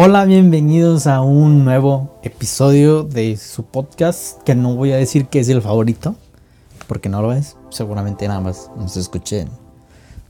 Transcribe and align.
Hola, 0.00 0.26
bienvenidos 0.26 1.08
a 1.08 1.22
un 1.22 1.64
nuevo 1.64 2.20
episodio 2.22 3.02
de 3.02 3.36
su 3.36 3.64
podcast 3.64 4.40
que 4.44 4.54
no 4.54 4.76
voy 4.76 4.92
a 4.92 4.96
decir 4.96 5.26
que 5.26 5.40
es 5.40 5.48
el 5.48 5.60
favorito, 5.60 6.14
porque 6.86 7.08
no 7.08 7.20
lo 7.20 7.32
es. 7.32 7.56
Seguramente 7.70 8.28
nada 8.28 8.40
más 8.40 8.70
nos 8.76 8.96
escuchen 8.96 9.48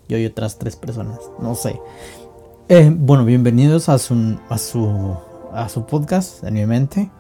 yo 0.09 0.17
y 0.17 0.25
otras 0.25 0.59
tres 0.59 0.75
personas, 0.75 1.19
no 1.39 1.55
sé. 1.55 1.79
Eh, 2.71 2.91
bueno, 2.97 3.27
bienvenidos 3.27 3.91
a 3.91 3.99
su, 3.99 4.39
a 4.49 4.57
su, 4.57 5.15
a 5.53 5.69
su 5.69 5.85
podcast 5.85 6.43
en 6.45 6.55
mi 6.55 6.65
mente, 6.65 7.11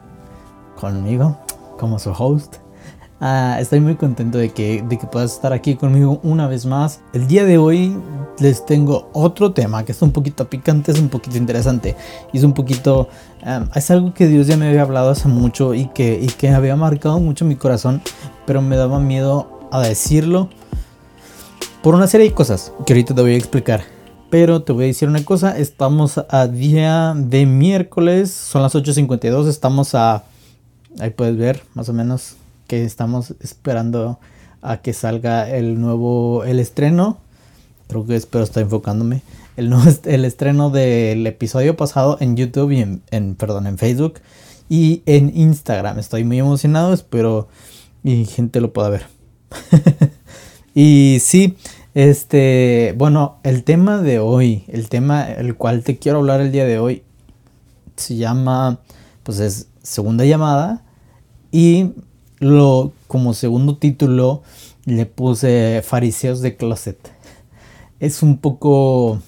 conmigo, 0.80 1.36
como 1.78 1.98
su 1.98 2.12
host. 2.12 2.56
Ah, 3.20 3.56
estoy 3.58 3.80
muy 3.80 3.96
contento 3.96 4.38
de 4.38 4.50
que, 4.50 4.84
de 4.88 4.96
que 4.96 5.08
puedas 5.08 5.32
estar 5.32 5.52
aquí 5.52 5.74
conmigo 5.74 6.20
una 6.22 6.46
vez 6.46 6.66
más. 6.66 7.00
El 7.12 7.26
día 7.26 7.44
de 7.44 7.58
hoy 7.58 7.96
les 8.38 8.64
tengo 8.64 9.10
otro 9.12 9.52
tema 9.52 9.84
que 9.84 9.90
es 9.90 10.00
un 10.02 10.12
poquito 10.12 10.48
picante, 10.48 10.92
es 10.92 11.00
un 11.00 11.08
poquito 11.08 11.36
interesante. 11.36 11.96
Es 12.32 12.44
un 12.44 12.52
poquito... 12.52 13.08
es 13.74 13.90
algo 13.90 14.14
que 14.14 14.28
Dios 14.28 14.46
ya 14.46 14.56
me 14.56 14.68
había 14.68 14.82
hablado 14.82 15.10
hace 15.10 15.26
mucho 15.26 15.74
y 15.74 15.88
que, 15.88 16.20
y 16.22 16.28
que 16.28 16.50
había 16.50 16.76
marcado 16.76 17.18
mucho 17.18 17.44
mi 17.44 17.56
corazón, 17.56 18.02
pero 18.46 18.62
me 18.62 18.76
daba 18.76 19.00
miedo 19.00 19.66
a 19.72 19.80
decirlo 19.80 20.48
por 21.82 21.96
una 21.96 22.06
serie 22.06 22.28
de 22.28 22.34
cosas 22.34 22.72
que 22.86 22.92
ahorita 22.92 23.16
te 23.16 23.20
voy 23.20 23.34
a 23.34 23.36
explicar. 23.36 23.82
Pero 24.30 24.62
te 24.62 24.72
voy 24.72 24.84
a 24.84 24.86
decir 24.88 25.08
una 25.08 25.24
cosa, 25.24 25.58
estamos 25.58 26.18
a 26.28 26.46
día 26.46 27.14
de 27.16 27.46
miércoles, 27.46 28.30
son 28.30 28.62
las 28.62 28.76
8.52, 28.76 29.48
estamos 29.48 29.96
a... 29.96 30.22
Ahí 31.00 31.10
puedes 31.10 31.36
ver 31.36 31.62
más 31.74 31.88
o 31.88 31.92
menos 31.92 32.36
que 32.68 32.84
estamos 32.84 33.34
esperando 33.40 34.20
a 34.62 34.76
que 34.82 34.92
salga 34.92 35.50
el 35.50 35.80
nuevo, 35.80 36.44
el 36.44 36.60
estreno. 36.60 37.18
Creo 37.88 38.06
que 38.06 38.14
espero 38.14 38.44
estar 38.44 38.62
enfocándome. 38.62 39.22
El, 39.56 39.70
nuevo, 39.70 39.90
el 40.04 40.24
estreno 40.24 40.70
del 40.70 41.26
episodio 41.26 41.76
pasado 41.76 42.18
en 42.20 42.36
YouTube 42.36 42.70
y 42.70 43.00
en, 43.10 43.34
perdón, 43.34 43.66
en 43.66 43.78
Facebook 43.78 44.20
y 44.68 45.02
en 45.06 45.32
Instagram. 45.34 45.98
Estoy 45.98 46.22
muy 46.22 46.38
emocionado, 46.38 46.92
espero 46.92 47.48
y 48.04 48.26
gente 48.26 48.60
lo 48.60 48.72
pueda 48.72 48.90
ver. 48.90 49.06
y 50.74 51.18
sí, 51.20 51.56
este, 51.94 52.94
bueno, 52.98 53.38
el 53.42 53.64
tema 53.64 53.98
de 53.98 54.18
hoy, 54.18 54.64
el 54.68 54.90
tema 54.90 55.24
el 55.32 55.56
cual 55.56 55.82
te 55.82 55.98
quiero 55.98 56.18
hablar 56.18 56.42
el 56.42 56.52
día 56.52 56.66
de 56.66 56.78
hoy, 56.78 57.02
se 57.96 58.16
llama, 58.16 58.80
pues 59.22 59.40
es 59.40 59.68
segunda 59.82 60.26
llamada 60.26 60.84
y 61.50 61.92
lo, 62.40 62.92
como 63.06 63.34
segundo 63.34 63.76
título 63.76 64.42
le 64.84 65.06
puse 65.06 65.82
Fariseos 65.84 66.40
de 66.40 66.56
Closet. 66.56 66.98
Es 68.00 68.22
un 68.22 68.38
poco... 68.38 69.20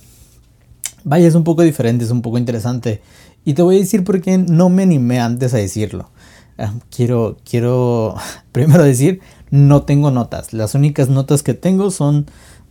Vaya, 1.04 1.26
es 1.26 1.34
un 1.34 1.44
poco 1.44 1.62
diferente, 1.62 2.04
es 2.04 2.10
un 2.10 2.22
poco 2.22 2.38
interesante. 2.38 3.02
Y 3.44 3.54
te 3.54 3.62
voy 3.62 3.76
a 3.76 3.80
decir 3.80 4.04
por 4.04 4.20
qué 4.20 4.38
no 4.38 4.68
me 4.68 4.82
animé 4.82 5.20
antes 5.20 5.54
a 5.54 5.58
decirlo. 5.58 6.10
Ah, 6.58 6.74
quiero, 6.94 7.38
quiero 7.48 8.14
primero 8.52 8.84
decir, 8.84 9.20
no 9.50 9.82
tengo 9.82 10.10
notas. 10.10 10.52
Las 10.52 10.74
únicas 10.74 11.08
notas 11.08 11.42
que 11.42 11.54
tengo 11.54 11.90
son 11.90 12.26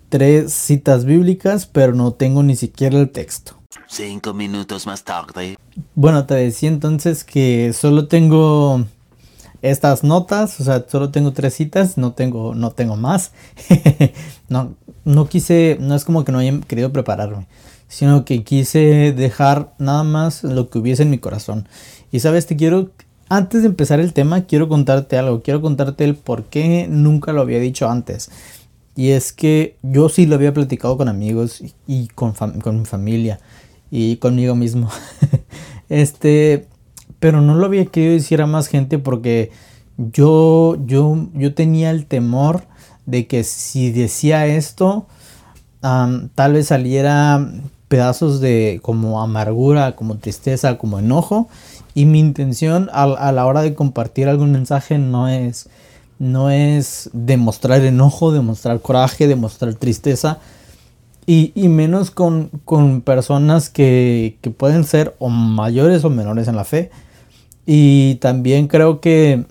tres 0.10 0.54
citas 0.54 1.06
bíblicas, 1.06 1.66
pero 1.66 1.94
no 1.94 2.14
tengo 2.14 2.44
ni 2.44 2.56
siquiera 2.56 3.00
el 3.00 3.10
texto. 3.10 3.56
Cinco 3.88 4.34
minutos 4.34 4.86
más 4.86 5.04
tarde. 5.04 5.58
Bueno, 5.96 6.26
te 6.26 6.36
decía 6.36 6.70
entonces 6.70 7.24
que 7.24 7.74
solo 7.74 8.08
tengo 8.08 8.86
estas 9.62 10.04
notas, 10.04 10.60
o 10.60 10.64
sea, 10.64 10.86
solo 10.88 11.10
tengo 11.12 11.34
tres 11.34 11.54
citas, 11.54 11.98
no 11.98 12.14
tengo, 12.14 12.56
no 12.56 12.72
tengo 12.72 12.96
más. 12.96 13.32
no, 14.50 14.76
no 15.06 15.28
quise, 15.28 15.78
no 15.80 15.96
es 15.96 16.06
como 16.06 16.24
que 16.24 16.32
no 16.32 16.40
haya 16.40 16.60
querido 16.62 16.92
prepararme, 16.92 17.48
sino 17.88 18.26
que 18.26 18.44
quise 18.44 19.14
dejar 19.16 19.74
nada 19.78 20.04
más 20.04 20.44
lo 20.44 20.70
que 20.70 20.80
hubiese 20.80 21.04
en 21.04 21.10
mi 21.10 21.18
corazón. 21.18 21.68
Y 22.12 22.20
sabes, 22.22 22.46
te 22.48 22.56
quiero, 22.56 22.92
antes 23.28 23.62
de 23.62 23.68
empezar 23.68 24.00
el 24.00 24.14
tema, 24.14 24.46
quiero 24.46 24.70
contarte 24.70 25.18
algo, 25.18 25.42
quiero 25.42 25.62
contarte 25.62 26.04
el 26.04 26.16
por 26.16 26.46
qué 26.46 26.88
nunca 26.90 27.34
lo 27.34 27.42
había 27.42 27.60
dicho 27.60 27.90
antes. 27.90 28.32
Y 28.96 29.12
es 29.12 29.32
que 29.32 29.78
yo 29.82 30.10
sí 30.10 30.26
lo 30.26 30.36
había 30.36 30.54
platicado 30.54 30.98
con 30.98 31.08
amigos 31.08 31.64
y 31.88 32.08
con, 32.10 32.34
con 32.34 32.80
mi 32.80 32.86
familia 32.86 33.40
y 33.92 34.18
conmigo 34.18 34.56
mismo. 34.56 34.90
este, 35.90 36.68
pero 37.20 37.42
no 37.42 37.56
lo 37.56 37.66
había 37.66 37.86
querido 37.86 38.14
decir 38.14 38.42
a 38.42 38.48
más 38.48 38.68
gente 38.68 39.00
porque 39.00 39.52
yo, 39.98 40.78
yo, 40.86 41.28
yo 41.34 41.54
tenía 41.54 41.92
el 41.92 42.06
temor 42.06 42.64
de 43.06 43.28
que 43.28 43.44
si 43.44 43.92
decía 43.92 44.46
esto, 44.48 45.08
tal 45.82 46.54
vez 46.54 46.68
saliera 46.68 47.52
pedazos 47.88 48.40
de 48.40 48.80
como 48.82 49.22
amargura, 49.22 49.96
como 49.96 50.18
tristeza, 50.18 50.78
como 50.78 51.00
enojo. 51.00 51.50
Y 51.94 52.06
mi 52.06 52.20
intención 52.20 52.90
a, 52.94 53.32
la 53.32 53.46
hora 53.46 53.62
de 53.62 53.74
compartir 53.74 54.30
algún 54.30 54.52
mensaje 54.52 54.98
no 54.98 55.28
es, 55.28 55.68
no 56.20 56.50
es 56.50 57.10
demostrar 57.14 57.82
enojo, 57.84 58.32
demostrar 58.32 58.80
coraje, 58.80 59.28
demostrar 59.28 59.74
tristeza. 59.74 60.40
Y, 61.26 61.52
menos 61.68 62.10
con, 62.10 62.50
personas 63.06 63.70
que, 63.70 64.38
que, 64.42 64.50
pueden 64.50 64.84
ser 64.84 65.16
o 65.20 65.30
mayores 65.30 66.04
o 66.04 66.10
menores 66.10 66.48
en 66.48 66.56
la 66.56 66.64
fe. 66.64 66.90
Y 67.72 68.16
también 68.16 68.68
creo 68.68 69.00
que 69.00 69.46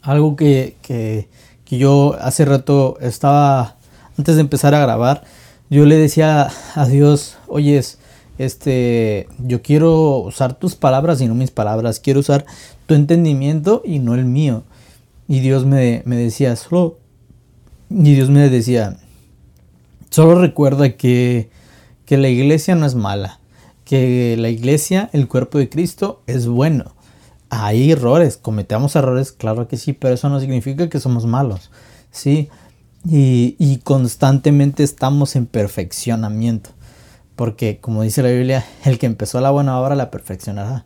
algo 0.00 0.34
que, 0.34 1.28
yo 1.66 2.16
hace 2.18 2.46
rato 2.46 2.96
estaba, 3.02 3.76
antes 4.16 4.36
de 4.36 4.40
empezar 4.40 4.74
a 4.74 4.80
grabar, 4.80 5.22
yo 5.68 5.84
le 5.84 5.96
decía 5.96 6.48
a 6.74 6.86
Dios, 6.86 7.36
oyes, 7.48 7.98
este, 8.38 9.28
yo 9.36 9.60
quiero 9.60 10.20
usar 10.20 10.54
tus 10.54 10.74
palabras 10.74 11.20
y 11.20 11.26
no 11.26 11.34
mis 11.34 11.50
palabras, 11.50 12.00
quiero 12.00 12.20
usar 12.20 12.46
tu 12.86 12.94
entendimiento 12.94 13.82
y 13.84 13.98
no 13.98 14.14
el 14.14 14.24
mío. 14.24 14.64
Y 15.28 15.40
Dios 15.40 15.66
me, 15.66 16.00
me 16.06 16.16
decía, 16.16 16.56
solo, 16.56 16.96
y 17.90 18.14
Dios 18.14 18.30
me 18.30 18.48
decía, 18.48 18.96
solo 20.08 20.40
recuerda 20.40 20.96
que, 20.96 21.50
que 22.06 22.16
la 22.16 22.30
iglesia 22.30 22.74
no 22.74 22.86
es 22.86 22.94
mala 22.94 23.38
que 23.86 24.36
la 24.36 24.50
iglesia, 24.50 25.08
el 25.12 25.28
cuerpo 25.28 25.58
de 25.58 25.70
Cristo, 25.70 26.22
es 26.26 26.46
bueno. 26.46 26.92
Hay 27.48 27.92
errores, 27.92 28.36
cometemos 28.36 28.96
errores, 28.96 29.30
claro 29.30 29.68
que 29.68 29.76
sí, 29.76 29.92
pero 29.92 30.12
eso 30.12 30.28
no 30.28 30.40
significa 30.40 30.90
que 30.90 30.98
somos 30.98 31.24
malos, 31.24 31.70
¿sí? 32.10 32.50
Y, 33.08 33.80
constantemente 33.84 34.82
estamos 34.82 35.36
en 35.36 35.46
perfeccionamiento, 35.46 36.70
porque 37.36 37.78
como 37.78 38.02
dice 38.02 38.24
la 38.24 38.30
Biblia, 38.30 38.66
el 38.84 38.98
que 38.98 39.06
empezó 39.06 39.40
la 39.40 39.52
buena 39.52 39.80
obra 39.80 39.94
la 39.94 40.10
perfeccionará. 40.10 40.84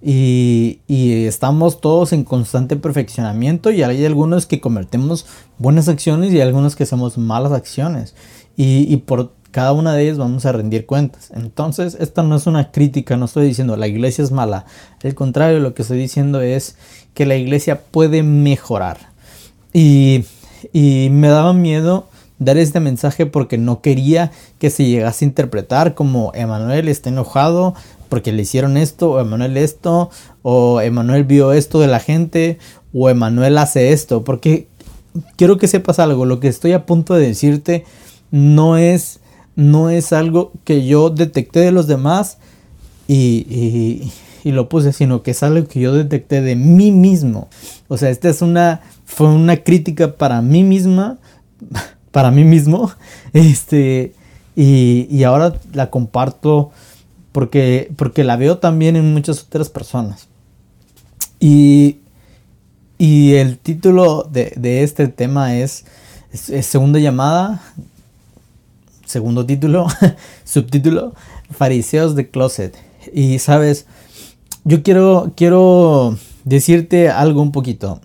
Y, 0.00 0.80
estamos 0.88 1.82
todos 1.82 2.14
en 2.14 2.24
constante 2.24 2.76
perfeccionamiento 2.76 3.70
y 3.70 3.82
hay 3.82 4.06
algunos 4.06 4.46
que 4.46 4.62
cometemos 4.62 5.26
buenas 5.58 5.88
acciones 5.88 6.32
y 6.32 6.40
algunos 6.40 6.74
que 6.74 6.84
hacemos 6.84 7.18
malas 7.18 7.52
acciones. 7.52 8.14
Y, 8.56 8.86
y 8.92 8.96
por 8.96 9.34
cada 9.50 9.72
una 9.72 9.94
de 9.94 10.04
ellas 10.04 10.18
vamos 10.18 10.46
a 10.46 10.52
rendir 10.52 10.86
cuentas. 10.86 11.30
Entonces, 11.34 11.96
esta 12.00 12.22
no 12.22 12.36
es 12.36 12.46
una 12.46 12.70
crítica, 12.70 13.16
no 13.16 13.24
estoy 13.24 13.46
diciendo 13.46 13.76
la 13.76 13.88
iglesia 13.88 14.24
es 14.24 14.30
mala. 14.30 14.64
Al 15.02 15.14
contrario, 15.14 15.60
lo 15.60 15.74
que 15.74 15.82
estoy 15.82 15.98
diciendo 15.98 16.40
es 16.40 16.76
que 17.14 17.26
la 17.26 17.36
iglesia 17.36 17.80
puede 17.80 18.22
mejorar. 18.22 18.98
Y, 19.72 20.24
y 20.72 21.08
me 21.10 21.28
daba 21.28 21.52
miedo 21.52 22.08
dar 22.38 22.56
este 22.58 22.80
mensaje 22.80 23.26
porque 23.26 23.58
no 23.58 23.82
quería 23.82 24.32
que 24.58 24.70
se 24.70 24.86
llegase 24.86 25.24
a 25.24 25.28
interpretar 25.28 25.94
como 25.94 26.32
Emanuel 26.34 26.88
está 26.88 27.10
enojado 27.10 27.74
porque 28.10 28.32
le 28.32 28.42
hicieron 28.42 28.76
esto, 28.76 29.12
o 29.12 29.20
Emanuel 29.20 29.56
esto, 29.56 30.10
o 30.42 30.80
Emanuel 30.80 31.24
vio 31.24 31.52
esto 31.52 31.78
de 31.78 31.86
la 31.86 32.00
gente, 32.00 32.58
o 32.92 33.08
Emanuel 33.08 33.56
hace 33.56 33.92
esto. 33.92 34.24
Porque 34.24 34.66
quiero 35.36 35.58
que 35.58 35.68
sepas 35.68 35.98
algo, 36.00 36.26
lo 36.26 36.40
que 36.40 36.48
estoy 36.48 36.72
a 36.72 36.86
punto 36.86 37.14
de 37.14 37.28
decirte 37.28 37.84
no 38.32 38.76
es 38.76 39.19
no 39.60 39.90
es 39.90 40.14
algo 40.14 40.52
que 40.64 40.86
yo 40.86 41.10
detecté 41.10 41.60
de 41.60 41.70
los 41.70 41.86
demás 41.86 42.38
y, 43.06 44.10
lo 44.44 44.70
puse, 44.70 44.94
sino 44.94 45.22
que 45.22 45.32
es 45.32 45.42
algo 45.42 45.68
que 45.68 45.80
yo 45.80 45.92
detecté 45.92 46.40
de 46.40 46.56
mí 46.56 46.90
mismo. 46.90 47.48
O 47.88 47.98
sea, 47.98 48.08
esta 48.08 48.30
es 48.30 48.40
una, 48.40 48.80
fue 49.04 49.28
una 49.28 49.58
crítica 49.58 50.16
para 50.16 50.40
mí 50.40 50.64
misma, 50.64 51.18
para 52.10 52.30
mí 52.30 52.42
mismo, 52.42 52.90
este, 53.34 54.14
y, 54.56 55.22
ahora 55.24 55.54
la 55.74 55.90
comparto 55.90 56.70
porque, 57.32 57.92
porque 57.96 58.24
la 58.24 58.36
veo 58.36 58.58
también 58.58 58.96
en 58.96 59.12
muchas 59.12 59.42
otras 59.42 59.68
personas. 59.68 60.28
Y, 61.38 61.98
el 62.98 63.58
título 63.58 64.26
de, 64.30 64.82
este 64.82 65.08
tema 65.08 65.56
es 65.56 65.84
Segunda 66.32 66.98
llamada, 66.98 67.62
segundo 69.10 69.44
título, 69.44 69.88
subtítulo, 70.44 71.14
Fariseos 71.50 72.14
de 72.14 72.30
Closet. 72.30 72.76
Y 73.12 73.40
sabes, 73.40 73.86
yo 74.64 74.82
quiero, 74.82 75.32
quiero 75.36 76.16
decirte 76.44 77.10
algo 77.10 77.42
un 77.42 77.50
poquito. 77.50 78.00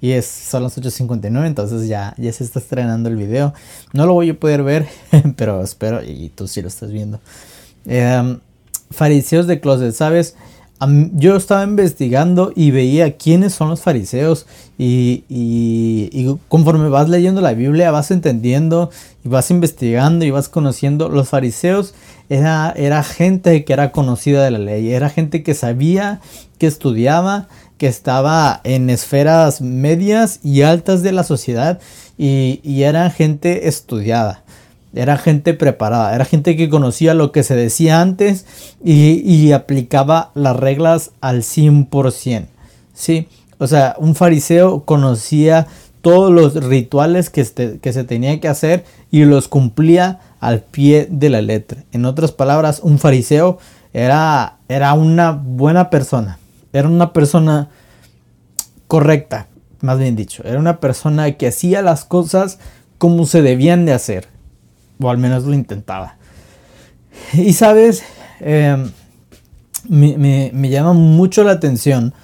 Y 0.00 0.10
es, 0.10 0.26
son 0.26 0.64
las 0.64 0.76
8.59, 0.76 1.46
entonces 1.46 1.88
ya, 1.88 2.14
ya 2.18 2.32
se 2.32 2.44
está 2.44 2.58
estrenando 2.58 3.08
el 3.08 3.16
video. 3.16 3.54
No 3.92 4.04
lo 4.04 4.14
voy 4.14 4.30
a 4.30 4.38
poder 4.38 4.62
ver, 4.62 4.88
pero 5.36 5.62
espero, 5.62 6.02
y 6.02 6.28
tú 6.34 6.46
sí 6.48 6.60
lo 6.60 6.68
estás 6.68 6.90
viendo. 6.90 7.20
Em, 7.86 8.40
fariseos 8.90 9.46
de 9.46 9.60
closet, 9.60 9.94
¿sabes? 9.94 10.36
Yo 11.12 11.36
estaba 11.36 11.64
investigando 11.64 12.52
y 12.54 12.70
veía 12.70 13.16
quiénes 13.16 13.54
son 13.54 13.70
los 13.70 13.82
fariseos 13.82 14.46
y, 14.78 16.36
conforme 16.48 16.88
vas 16.88 17.08
leyendo 17.08 17.40
la 17.40 17.52
Biblia 17.52 17.90
vas 17.90 18.10
entendiendo 18.10 18.90
y 19.24 19.28
vas 19.28 19.50
investigando 19.50 20.24
y 20.24 20.30
vas 20.30 20.48
conociendo, 20.48 21.08
los 21.08 21.28
fariseos 21.28 21.94
era, 22.28 22.72
era 22.76 23.02
gente 23.02 23.64
que 23.64 23.72
era 23.72 23.92
conocida 23.92 24.44
de 24.44 24.50
la 24.50 24.58
ley, 24.58 24.92
era 24.92 25.10
gente 25.10 25.42
que 25.42 25.54
sabía, 25.54 26.20
que 26.58 26.66
estudiaba, 26.66 27.48
que 27.78 27.86
estaba 27.86 28.60
en 28.64 28.90
esferas 28.90 29.60
medias 29.60 30.40
y 30.42 30.62
altas 30.62 31.02
de 31.02 31.12
la 31.12 31.24
sociedad 31.24 31.80
y, 32.18 32.60
y 32.62 32.82
era 32.82 33.10
gente 33.10 33.68
estudiada. 33.68 34.42
Era 34.94 35.16
gente 35.16 35.54
preparada, 35.54 36.14
era 36.14 36.24
gente 36.24 36.56
que 36.56 36.68
conocía 36.68 37.14
lo 37.14 37.32
que 37.32 37.42
se 37.42 37.56
decía 37.56 38.00
antes 38.00 38.44
y, 38.84 39.52
aplicaba 39.52 40.30
las 40.34 40.56
reglas 40.56 41.12
al 41.20 41.42
100%. 41.42 42.46
¿sí? 42.92 43.28
O 43.58 43.66
sea, 43.66 43.94
un 43.98 44.14
fariseo 44.14 44.84
conocía 44.84 45.66
todos 46.02 46.30
los 46.30 46.54
rituales 46.54 47.30
que, 47.30 47.78
que 47.80 47.92
se 47.92 48.04
tenía 48.04 48.38
que 48.40 48.48
hacer 48.48 48.84
y 49.10 49.24
los 49.24 49.48
cumplía 49.48 50.20
al 50.40 50.60
pie 50.60 51.08
de 51.10 51.30
la 51.30 51.40
letra. 51.40 51.84
En 51.92 52.04
otras 52.04 52.32
palabras, 52.32 52.80
un 52.82 52.98
fariseo 52.98 53.58
era, 53.94 54.58
era 54.68 54.92
una 54.94 55.30
buena 55.30 55.88
persona, 55.88 56.38
era 56.72 56.88
una 56.88 57.12
persona 57.12 57.70
correcta, 58.88 59.46
más 59.80 59.98
bien 59.98 60.16
dicho, 60.16 60.42
era 60.44 60.58
una 60.58 60.80
persona 60.80 61.32
que 61.32 61.46
hacía 61.46 61.80
las 61.82 62.04
cosas 62.04 62.58
como 62.98 63.24
se 63.26 63.40
debían 63.40 63.86
de 63.86 63.92
hacer 63.92 64.28
o 65.02 65.10
al 65.10 65.18
menos 65.18 65.44
lo 65.44 65.54
intentaba. 65.54 66.16
Y 67.34 67.52
sabes, 67.52 68.02
em, 68.40 68.90
me, 69.88 70.70
llama 70.70 70.92
mucho 70.92 71.44
la 71.44 71.52
atención 71.52 72.14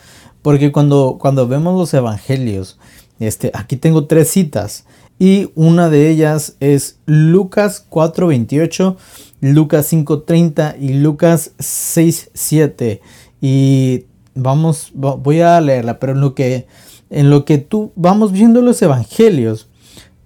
porque 0.43 0.73
cuando, 0.73 1.19
cuando 1.21 1.49
vemos 1.49 1.79
los 1.79 1.93
evangelios, 1.95 2.79
este, 3.19 3.51
aquí 3.55 3.77
tengo 3.77 4.07
tres 4.07 4.29
citas 4.31 4.85
y 5.19 5.51
una 5.57 5.91
de 5.91 6.09
ellas 6.09 6.57
es 6.61 7.01
Lucas 7.07 7.85
4:28, 7.91 8.97
Lucas 9.41 9.93
5:30 9.93 10.77
y 10.79 10.95
Lucas 10.95 11.53
6:7 11.59 13.01
y 13.41 14.05
vamos 14.35 14.93
voy 14.95 15.41
a 15.41 15.61
leerla, 15.61 15.99
pero 15.99 16.13
en 16.13 16.21
lo 16.21 16.35
que 16.35 16.67
en 17.11 17.31
lo 17.31 17.45
que 17.45 17.59
tú 17.59 17.93
vamos 17.97 18.33
viendo 18.33 18.63
los 18.63 18.81
evangelios 18.83 19.69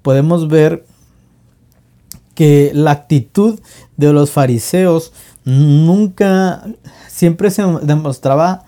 podemos 0.02 0.48
ver 0.48 0.84
que 2.42 2.72
la 2.74 2.90
actitud 2.90 3.60
de 3.96 4.12
los 4.12 4.32
fariseos 4.32 5.12
nunca, 5.44 6.64
siempre 7.06 7.52
se 7.52 7.62
demostraba 7.82 8.64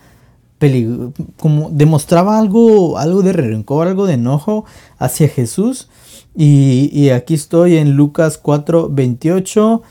como 1.40 1.70
demostraba 1.70 2.38
algo, 2.38 2.98
algo 2.98 3.22
de 3.22 3.32
rencor, 3.32 3.88
algo 3.88 4.06
de 4.06 4.14
enojo 4.14 4.64
hacia 4.96 5.26
Jesús. 5.26 5.88
Y, 6.36 7.08
aquí 7.08 7.34
estoy 7.34 7.76
en 7.76 7.96
Lucas 7.96 8.38
4, 8.38 8.90
28, 8.92 9.82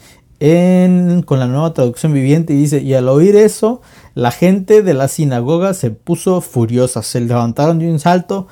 con 1.26 1.40
la 1.40 1.48
nueva 1.48 1.74
traducción 1.74 2.14
viviente, 2.14 2.54
y 2.54 2.58
dice, 2.60 2.82
y 2.82 2.94
al 2.94 3.10
oír 3.10 3.36
eso, 3.36 3.82
la 4.16 4.32
gente 4.32 4.82
de 4.82 4.94
la 4.94 5.10
sinagoga 5.10 5.74
se 5.74 5.92
puso 5.92 6.40
furiosa, 6.40 7.04
se 7.04 7.20
levantaron 7.20 7.80
de 7.80 7.92
un 7.92 8.00
salto, 8.00 8.48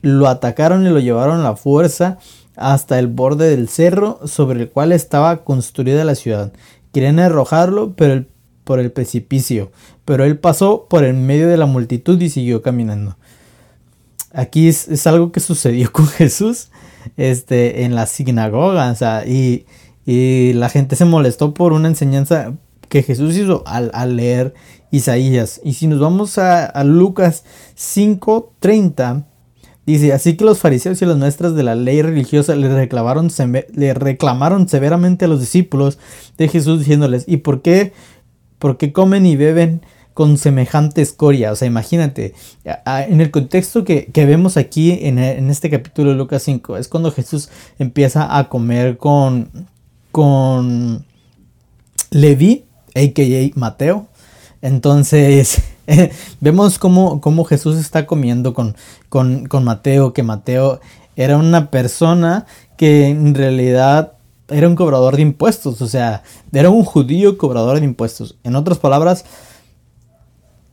lo 0.00 0.26
atacaron 0.26 0.86
y 0.86 0.88
lo 0.88 1.00
llevaron 1.00 1.40
a 1.40 1.42
la 1.42 1.56
fuerza 1.56 2.16
hasta 2.60 2.98
el 2.98 3.08
borde 3.08 3.48
del 3.48 3.68
cerro 3.68 4.20
sobre 4.26 4.60
el 4.60 4.70
cual 4.70 4.92
estaba 4.92 5.44
construida 5.44 6.04
la 6.04 6.14
ciudad. 6.14 6.52
Querían 6.92 7.18
arrojarlo 7.18 7.94
por 7.94 8.80
el 8.80 8.92
precipicio, 8.92 9.72
pero 10.04 10.24
él 10.24 10.38
pasó 10.38 10.86
por 10.88 11.04
el 11.04 11.14
medio 11.14 11.48
de 11.48 11.56
la 11.56 11.66
multitud 11.66 12.20
y 12.20 12.30
siguió 12.30 12.62
caminando. 12.62 13.16
Aquí 14.32 14.68
es, 14.68 15.06
algo 15.06 15.32
que 15.32 15.40
sucedió 15.40 15.90
con 15.92 16.06
Jesús 16.06 16.68
este, 17.16 17.84
en 17.84 17.94
la 17.94 18.06
sinagoga, 18.06 18.94
y, 19.26 19.64
la 20.06 20.68
gente 20.68 20.96
se 20.96 21.04
molestó 21.04 21.54
por 21.54 21.72
una 21.72 21.86
enseñanza 21.86 22.54
que 22.88 23.04
Jesús 23.04 23.36
hizo 23.36 23.62
al, 23.66 24.16
leer 24.16 24.54
Isaías. 24.90 25.60
Y 25.62 25.74
si 25.74 25.86
nos 25.86 26.00
vamos 26.00 26.36
a, 26.38 26.66
a 26.66 26.82
Lucas 26.82 27.44
5:30, 27.76 29.24
Dice, 29.90 30.12
así 30.12 30.36
que 30.36 30.44
los 30.44 30.60
fariseos 30.60 31.02
y 31.02 31.06
las 31.06 31.16
maestras 31.16 31.56
de 31.56 31.64
la 31.64 31.74
ley 31.74 32.00
religiosa 32.00 32.54
le 32.54 32.72
reclamaron, 32.72 33.28
reclamaron 33.96 34.68
severamente 34.68 35.24
a 35.24 35.28
los 35.28 35.40
discípulos 35.40 35.98
de 36.38 36.46
Jesús 36.46 36.78
diciéndoles, 36.78 37.24
¿y 37.26 37.38
por 37.38 37.60
qué, 37.60 37.92
por 38.60 38.76
qué 38.76 38.92
comen 38.92 39.26
y 39.26 39.34
beben 39.34 39.82
con 40.14 40.38
semejante 40.38 41.02
escoria? 41.02 41.50
O 41.50 41.56
sea, 41.56 41.66
imagínate, 41.66 42.34
en 42.84 43.20
el 43.20 43.32
contexto 43.32 43.84
que, 43.84 44.08
vemos 44.14 44.56
aquí 44.56 44.92
en, 45.02 45.18
este 45.18 45.70
capítulo 45.70 46.10
de 46.10 46.16
Lucas 46.16 46.44
5, 46.44 46.76
es 46.76 46.86
cuando 46.86 47.10
Jesús 47.10 47.48
empieza 47.80 48.38
a 48.38 48.48
comer 48.48 48.96
con, 48.96 49.50
con 50.12 51.04
Levi, 52.10 52.64
a.k.a. 52.94 53.58
Mateo. 53.58 54.06
Entonces, 54.62 55.62
vemos 56.40 56.78
cómo, 56.78 57.20
cómo, 57.20 57.44
Jesús 57.44 57.76
está 57.76 58.06
comiendo 58.06 58.54
con, 58.54 58.76
con, 59.08 59.64
Mateo, 59.64 60.12
que 60.12 60.22
Mateo 60.22 60.80
era 61.16 61.36
una 61.36 61.70
persona 61.70 62.46
que 62.76 63.08
en 63.08 63.34
realidad 63.34 64.12
era 64.48 64.68
un 64.68 64.76
cobrador 64.76 65.16
de 65.16 65.22
impuestos, 65.22 65.80
o 65.82 65.86
sea, 65.86 66.22
era 66.52 66.70
un 66.70 66.84
judío 66.84 67.38
cobrador 67.38 67.78
de 67.78 67.84
impuestos. 67.84 68.36
En 68.42 68.56
otras 68.56 68.78
palabras, 68.78 69.24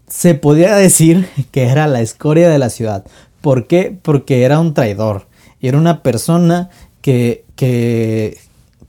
se 0.07 0.33
podía 0.35 0.75
decir 0.75 1.27
que 1.51 1.63
era 1.63 1.87
la 1.87 2.01
escoria 2.01 2.49
de 2.49 2.59
la 2.59 2.69
ciudad. 2.69 3.05
¿Por 3.41 3.67
qué? 3.67 3.97
Porque 4.01 4.43
era 4.43 4.59
un 4.59 4.73
traidor. 4.73 5.27
Era 5.59 5.77
una 5.77 6.01
persona 6.01 6.69
que, 7.01 7.45
que, 7.55 8.37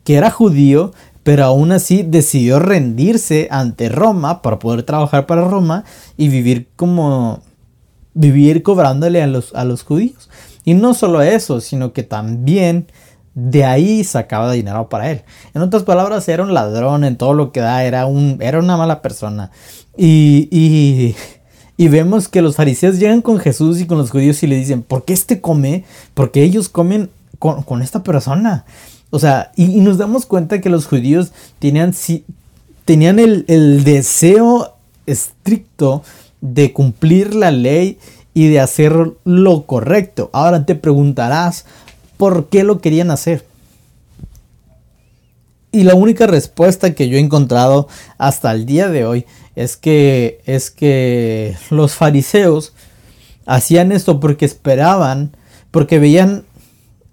que 0.04 0.14
era 0.14 0.31
judío, 0.31 0.92
pero 1.28 1.44
aún 1.44 1.72
así 1.72 2.04
decidió 2.04 2.58
rendirse 2.58 3.48
ante 3.50 3.90
Roma 3.90 4.40
para 4.40 4.58
poder 4.58 4.84
trabajar 4.84 5.26
para 5.26 5.46
Roma 5.46 5.84
y 6.16 6.30
vivir 6.30 6.69
como 6.75 7.42
vivir 8.14 8.62
cobrándole 8.62 9.22
a 9.22 9.26
los, 9.26 9.54
a 9.54 9.66
los 9.66 9.82
judíos. 9.82 10.30
Y 10.64 10.72
no 10.72 10.94
solo 10.94 11.20
eso, 11.20 11.60
sino 11.60 11.92
que 11.92 12.02
también 12.02 12.86
de 13.34 13.66
ahí 13.66 14.04
sacaba 14.04 14.50
dinero 14.52 14.88
para 14.88 15.10
él. 15.10 15.22
En 15.52 15.60
otras 15.60 15.82
palabras, 15.82 16.26
era 16.30 16.42
un 16.42 16.54
ladrón 16.54 17.04
en 17.04 17.16
todo 17.16 17.34
lo 17.34 17.52
que 17.52 17.60
da, 17.60 17.84
era, 17.84 18.06
un, 18.06 18.38
era 18.40 18.58
una 18.58 18.78
mala 18.78 19.02
persona. 19.02 19.50
Y, 19.98 20.48
y, 20.50 21.14
y 21.76 21.88
vemos 21.88 22.29
que 22.29 22.41
los 22.41 22.56
fariseos 22.56 22.98
llegan 22.98 23.20
con 23.20 23.38
Jesús 23.38 23.82
y 23.82 23.86
con 23.86 23.98
los 23.98 24.10
judíos 24.10 24.43
y 24.43 24.46
le 24.46 24.56
dicen, 24.56 24.82
¿por 24.82 25.05
qué 25.05 25.12
este 25.12 25.43
come? 25.43 25.84
Porque 26.14 26.43
ellos 26.43 26.70
comen 26.70 27.10
con, 27.38 27.64
con 27.64 27.82
esta 27.82 28.03
persona. 28.03 28.64
O 29.10 29.19
sea, 29.19 29.53
y, 29.56 29.67
nos 29.81 29.98
damos 29.98 30.27
cuenta 30.27 30.60
que 30.60 30.70
los 30.70 30.86
judíos 30.86 31.32
tenían, 31.58 31.94
tenían 32.84 33.19
el, 33.19 33.84
deseo 33.84 34.74
estricto 35.06 36.03
de 36.41 36.72
cumplir 36.72 37.34
la 37.34 37.50
ley 37.50 37.98
y 38.34 38.48
de 38.48 38.60
hacer 38.60 38.94
lo 39.24 39.62
correcto. 39.65 40.31
Ahora 40.32 40.67
te 40.67 40.74
preguntarás 40.74 41.65
por 42.17 42.48
qué 42.48 42.65
lo 42.65 42.81
querían 42.81 43.10
hacer. 43.10 43.46
Y 45.72 45.84
la 45.84 45.94
única 45.94 46.27
respuesta 46.27 46.94
que 46.94 47.08
yo 47.08 47.19
he 47.19 47.20
encontrado 47.20 47.88
hasta 48.17 48.53
el 48.53 48.67
día 48.67 48.88
de 48.88 49.05
hoy 49.05 49.27
es 49.55 49.77
que 49.77 50.41
es 50.46 50.70
que 50.70 51.56
los 51.70 51.94
fariseos 51.94 52.72
hacían 53.44 53.93
esto 53.93 54.20
porque 54.20 54.46
esperaban, 54.46 55.32
porque 55.70 55.98
veían 55.98 56.44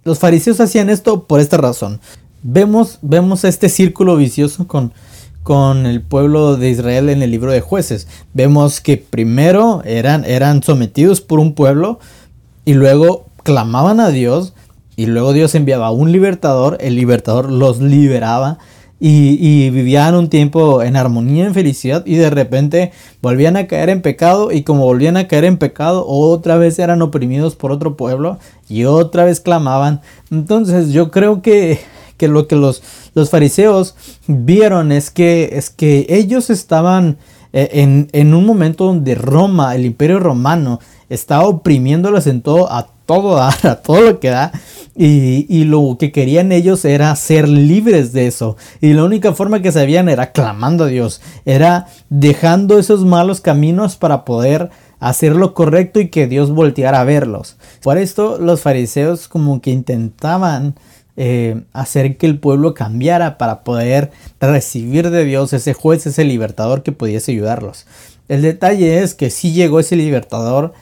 los 0.05 0.19
fariseos 0.19 0.59
hacían 0.61 0.89
esto 0.89 1.23
por 1.23 1.39
esta 1.39 1.57
razón. 1.57 1.99
Vemos, 2.43 2.99
vemos 3.01 3.43
este 3.43 3.69
círculo 3.69 4.15
vicioso 4.15 4.67
con, 4.67 4.93
con 5.41 5.87
el 5.87 6.01
pueblo 6.01 6.57
de 6.57 6.69
Israel 6.69 7.09
en 7.09 7.23
el 7.23 7.31
libro 7.31 7.51
de 7.51 7.59
jueces. 7.59 8.07
Vemos 8.33 8.79
que 8.81 8.97
primero 8.97 9.81
eran, 9.83 10.23
eran 10.23 10.61
sometidos 10.61 11.21
por 11.21 11.39
un 11.39 11.53
pueblo 11.53 11.99
y 12.65 12.75
luego 12.75 13.25
clamaban 13.43 13.99
a 13.99 14.09
Dios 14.09 14.53
y 14.95 15.07
luego 15.07 15.33
Dios 15.33 15.55
enviaba 15.55 15.89
un 15.89 16.11
libertador, 16.11 16.77
el 16.81 16.95
libertador 16.95 17.51
los 17.51 17.81
liberaba 17.81 18.59
y, 18.99 19.69
vivían 19.71 20.15
un 20.15 20.29
tiempo 20.29 20.81
en 20.81 20.95
armonía, 20.95 21.45
en 21.45 21.53
felicidad 21.53 22.05
y 22.05 22.15
de 22.15 22.29
repente 22.29 22.91
volvían 23.21 23.57
a 23.57 23.67
caer 23.67 23.89
en 23.89 24.01
pecado 24.01 24.51
y 24.51 24.63
como 24.63 24.83
volvían 24.85 25.17
a 25.17 25.27
caer 25.27 25.45
en 25.45 25.57
pecado 25.57 26.05
otra 26.07 26.57
vez 26.57 26.79
eran 26.79 27.01
oprimidos 27.01 27.55
por 27.55 27.71
otro 27.71 27.97
pueblo 27.97 28.39
y 28.69 28.85
otra 28.85 29.25
vez 29.25 29.41
clamaban. 29.41 30.01
Entonces 30.31 30.91
yo 30.91 31.11
creo 31.11 31.41
que, 31.41 31.79
lo 32.21 32.47
que 32.47 32.55
los, 32.55 32.81
los, 33.13 33.29
fariseos 33.29 33.95
vieron 34.27 34.91
es 34.91 35.11
que, 35.11 35.49
es 35.53 35.69
que 35.69 36.05
ellos 36.09 36.49
estaban 36.49 37.17
eh, 37.51 37.69
en, 37.73 38.07
en 38.13 38.33
un 38.33 38.45
momento 38.45 38.85
donde 38.85 39.15
Roma, 39.15 39.75
el 39.75 39.85
imperio 39.85 40.19
romano, 40.19 40.79
estaba 41.09 41.45
oprimiéndolos 41.45 42.27
en 42.27 42.41
todo 42.41 42.71
todo 43.05 43.35
dar, 43.35 43.55
a 43.67 43.75
todo 43.81 44.01
lo 44.01 44.19
que 44.19 44.29
da. 44.29 44.51
Y, 44.97 45.45
y, 45.49 45.65
lo 45.65 45.97
que 45.99 46.13
querían 46.13 46.53
ellos 46.53 46.85
era 46.85 47.13
ser 47.17 47.49
libres 47.49 48.13
de 48.13 48.27
eso. 48.27 48.55
Y 48.79 48.93
la 48.93 49.03
única 49.03 49.33
forma 49.33 49.61
que 49.61 49.73
sabían 49.73 50.07
era 50.07 50.31
clamando 50.31 50.85
a 50.85 50.87
Dios. 50.87 51.21
Era 51.43 51.87
dejando 52.09 52.79
esos 52.79 53.03
malos 53.03 53.41
caminos 53.41 53.97
para 53.97 54.23
poder 54.23 54.69
hacer 54.99 55.35
lo 55.35 55.53
correcto 55.53 55.99
y 55.99 56.09
que 56.09 56.27
Dios 56.27 56.51
volteara 56.51 57.01
a 57.01 57.03
verlos. 57.03 57.57
Por 57.83 57.97
esto 57.97 58.37
los 58.39 58.61
fariseos 58.61 59.27
como 59.27 59.61
que 59.61 59.71
intentaban 59.71 60.75
eh, 61.17 61.63
hacer 61.71 62.17
que 62.17 62.25
el 62.25 62.39
pueblo 62.39 62.73
cambiara 62.73 63.37
para 63.37 63.63
poder 63.63 64.11
recibir 64.39 65.11
de 65.11 65.23
Dios 65.23 65.53
ese 65.53 65.73
juez, 65.73 66.05
ese 66.05 66.23
libertador 66.25 66.83
que 66.83 66.91
pudiese 66.91 67.31
ayudarlos. 67.31 67.85
El 68.27 68.41
detalle 68.41 69.01
es 69.01 69.13
que 69.13 69.29
sí 69.29 69.53
llegó 69.53 69.79
ese 69.79 69.95
libertador, 69.95 70.73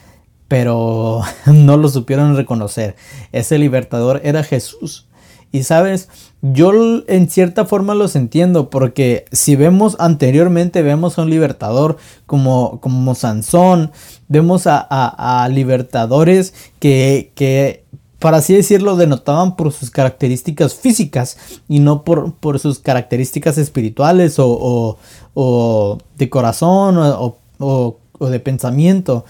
pero 0.54 1.20
no 1.46 1.76
lo 1.76 1.88
supieron 1.88 2.36
reconocer. 2.36 2.94
Ese 3.32 3.58
libertador 3.58 4.20
era 4.22 4.44
Jesús. 4.44 5.08
Y 5.50 5.64
sabes, 5.64 6.08
yo 6.42 6.70
en 7.08 7.28
cierta 7.28 7.64
forma 7.64 7.96
los 7.96 8.14
entiendo 8.14 8.70
porque 8.70 9.24
si 9.32 9.56
vemos 9.56 9.96
anteriormente, 9.98 10.82
vemos 10.82 11.18
a 11.18 11.22
un 11.22 11.30
libertador 11.30 11.96
como, 12.26 12.78
como 12.80 13.16
Sansón, 13.16 13.90
vemos 14.28 14.68
a, 14.68 15.48
libertadores 15.50 16.54
que, 16.78 17.32
que, 17.34 17.82
para 18.20 18.36
así 18.36 18.54
decirlo, 18.54 18.94
denotaban 18.94 19.56
por 19.56 19.72
sus 19.72 19.90
características 19.90 20.76
físicas 20.76 21.36
y 21.68 21.80
no 21.80 22.04
por, 22.04 22.32
por 22.34 22.60
sus 22.60 22.78
características 22.78 23.58
espirituales 23.58 24.38
o, 24.38 24.98
o, 25.34 25.98
de 26.16 26.30
corazón 26.30 26.96
o, 26.96 27.38
o, 27.58 27.98
de 28.28 28.38
pensamiento. 28.38 29.24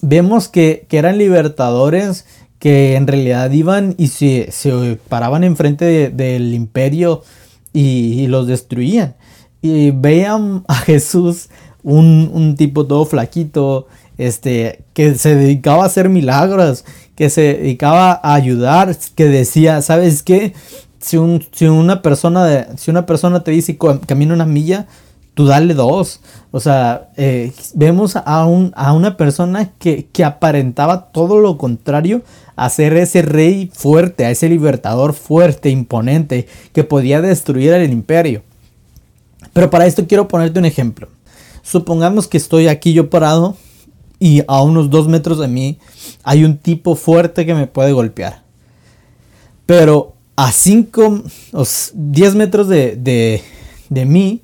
Vemos 0.00 0.48
que, 0.48 0.86
que 0.88 0.98
eran 0.98 1.18
libertadores 1.18 2.24
que 2.58 2.96
en 2.96 3.06
realidad 3.06 3.50
iban 3.52 3.94
y 3.98 4.08
se, 4.08 4.50
se 4.50 4.98
paraban 5.08 5.44
enfrente 5.44 6.10
del 6.10 6.54
imperio 6.54 7.22
y, 7.72 8.26
los 8.26 8.46
destruían. 8.46 9.14
Y 9.62 9.90
veían 9.90 10.64
a 10.68 10.74
Jesús, 10.74 11.48
un, 11.82 12.30
un, 12.32 12.56
tipo 12.56 12.86
todo 12.86 13.04
flaquito, 13.04 13.86
este, 14.18 14.84
que 14.94 15.14
se 15.14 15.36
dedicaba 15.36 15.84
a 15.84 15.86
hacer 15.86 16.08
milagros, 16.08 16.84
que 17.14 17.30
se 17.30 17.54
dedicaba 17.54 18.20
a 18.22 18.34
ayudar, 18.34 18.96
que 19.14 19.24
decía, 19.26 19.82
¿sabes 19.82 20.22
qué? 20.22 20.54
Si, 21.00 21.16
un, 21.16 21.46
si, 21.52 21.66
una, 21.66 22.02
persona 22.02 22.44
de, 22.44 22.66
si 22.76 22.90
una 22.90 23.06
persona 23.06 23.44
te 23.44 23.52
dice 23.52 23.78
camina 24.06 24.34
una 24.34 24.46
milla, 24.46 24.88
tú 25.38 25.46
dale 25.46 25.72
dos. 25.72 26.18
O 26.50 26.58
sea, 26.58 27.10
eh, 27.16 27.52
vemos 27.74 28.16
a, 28.16 28.44
un, 28.44 28.72
a 28.74 28.92
una 28.92 29.16
persona 29.16 29.70
que, 29.78 30.06
que 30.06 30.24
aparentaba 30.24 31.12
todo 31.12 31.38
lo 31.38 31.56
contrario 31.58 32.22
a 32.56 32.68
ser 32.68 32.94
ese 32.94 33.22
rey 33.22 33.70
fuerte, 33.72 34.24
a 34.24 34.32
ese 34.32 34.48
libertador 34.48 35.12
fuerte, 35.12 35.70
imponente, 35.70 36.48
que 36.72 36.82
podía 36.82 37.20
destruir 37.20 37.72
el 37.72 37.92
imperio. 37.92 38.42
Pero 39.52 39.70
para 39.70 39.86
esto 39.86 40.08
quiero 40.08 40.26
ponerte 40.26 40.58
un 40.58 40.64
ejemplo. 40.64 41.06
Supongamos 41.62 42.26
que 42.26 42.36
estoy 42.36 42.66
aquí 42.66 42.92
yo 42.92 43.08
parado 43.08 43.56
y 44.18 44.42
a 44.48 44.60
unos 44.62 44.90
dos 44.90 45.06
metros 45.06 45.38
de 45.38 45.46
mí 45.46 45.78
hay 46.24 46.42
un 46.42 46.58
tipo 46.58 46.96
fuerte 46.96 47.46
que 47.46 47.54
me 47.54 47.68
puede 47.68 47.92
golpear. 47.92 48.42
Pero 49.66 50.14
a 50.34 50.50
5 50.50 51.22
o 51.52 51.64
10 51.94 52.34
metros 52.34 52.66
de, 52.66 52.96
de, 52.96 53.40
de 53.88 54.04
mí 54.04 54.42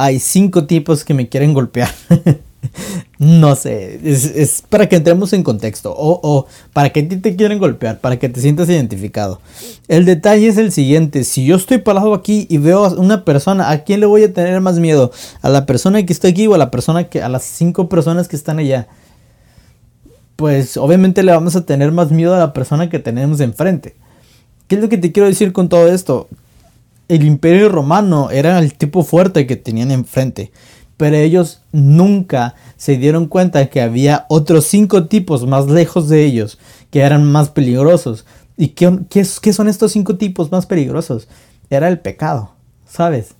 hay 0.00 0.18
cinco 0.18 0.64
tipos 0.64 1.04
que 1.04 1.12
me 1.12 1.28
quieren 1.28 1.52
golpear. 1.52 1.90
no 3.18 3.54
sé, 3.54 4.00
es, 4.02 4.64
para 4.66 4.88
que 4.88 4.96
entremos 4.96 5.34
en 5.34 5.42
contexto 5.42 5.94
o, 5.94 6.46
para 6.72 6.88
que 6.88 7.00
a 7.00 7.08
ti 7.08 7.18
te 7.18 7.36
quieren 7.36 7.58
golpear, 7.58 8.00
para 8.00 8.18
que 8.18 8.30
te 8.30 8.40
sientas 8.40 8.70
identificado. 8.70 9.42
El 9.88 10.06
detalle 10.06 10.48
es 10.48 10.56
el 10.56 10.72
siguiente, 10.72 11.22
si 11.24 11.44
yo 11.44 11.56
estoy 11.56 11.78
parado 11.78 12.14
aquí 12.14 12.46
y 12.48 12.56
veo 12.56 12.86
a 12.86 12.94
una 12.94 13.26
persona, 13.26 13.68
¿a 13.68 13.84
quién 13.84 14.00
le 14.00 14.06
voy 14.06 14.24
a 14.24 14.32
tener 14.32 14.58
más 14.62 14.78
miedo? 14.78 15.12
¿A 15.42 15.50
la 15.50 15.66
persona 15.66 16.02
que 16.02 16.14
está 16.14 16.28
aquí 16.28 16.46
o 16.46 16.54
a 16.54 16.58
la 16.58 16.70
persona 16.70 17.04
que, 17.04 17.20
a 17.20 17.28
las 17.28 17.42
cinco 17.42 17.90
personas 17.90 18.26
que 18.26 18.36
están 18.36 18.58
allá? 18.58 18.88
Pues 20.36 20.78
obviamente 20.78 21.22
le 21.22 21.32
vamos 21.32 21.56
a 21.56 21.66
tener 21.66 21.92
más 21.92 22.10
miedo 22.10 22.34
a 22.34 22.38
la 22.38 22.54
persona 22.54 22.88
que 22.88 23.00
tenemos 23.00 23.40
enfrente. 23.40 23.96
¿Qué 24.66 24.76
es 24.76 24.80
lo 24.80 24.88
que 24.88 24.96
te 24.96 25.12
quiero 25.12 25.28
decir 25.28 25.52
con 25.52 25.68
todo 25.68 25.88
esto? 25.88 26.26
El 27.10 27.24
imperio 27.24 27.68
romano 27.68 28.30
era 28.30 28.60
el 28.60 28.74
tipo 28.74 29.02
fuerte 29.02 29.44
que 29.44 29.56
tenían 29.56 29.90
enfrente, 29.90 30.52
pero 30.96 31.16
ellos 31.16 31.62
nunca 31.72 32.54
se 32.76 32.98
dieron 32.98 33.26
cuenta 33.26 33.66
que 33.66 33.80
había 33.80 34.26
otros 34.28 34.66
cinco 34.66 35.08
tipos 35.08 35.44
más 35.44 35.66
lejos 35.66 36.08
de 36.08 36.24
ellos 36.24 36.58
que 36.90 37.00
eran 37.00 37.30
más 37.30 37.48
peligrosos. 37.48 38.26
¿Y 38.56 38.68
qué, 38.68 39.00
qué, 39.08 39.24
son 39.24 39.68
estos 39.68 39.90
cinco 39.90 40.18
tipos 40.18 40.52
más 40.52 40.66
peligrosos? 40.66 41.26
Era 41.68 41.88
el 41.88 41.98
pecado, 41.98 42.52
¿sabes? 42.88 43.34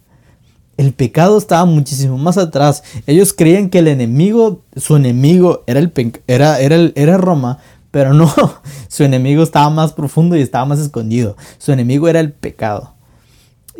El 0.77 0.93
pecado 0.93 1.39
estaba 1.39 1.65
muchísimo 1.65 2.19
más 2.19 2.39
atrás. 2.39 2.83
Ellos 3.07 3.33
creían 3.33 3.71
que 3.71 3.79
el 3.79 3.87
enemigo, 3.87 4.65
su 4.75 4.97
enemigo 4.97 5.63
era, 5.69 5.79
el 5.79 5.93
era, 6.27 6.59
era, 6.59 6.91
era 6.97 7.19
Roma, 7.19 7.59
pero 7.93 8.15
no, 8.15 8.35
su 8.89 9.05
enemigo 9.05 9.45
estaba 9.45 9.71
más 9.71 9.93
profundo 9.93 10.37
y 10.37 10.41
estaba 10.41 10.65
más 10.65 10.81
escondido. 10.81 11.37
Su 11.59 11.71
enemigo 11.71 12.09
era 12.09 12.19
el 12.19 12.33
pecado. 12.33 12.95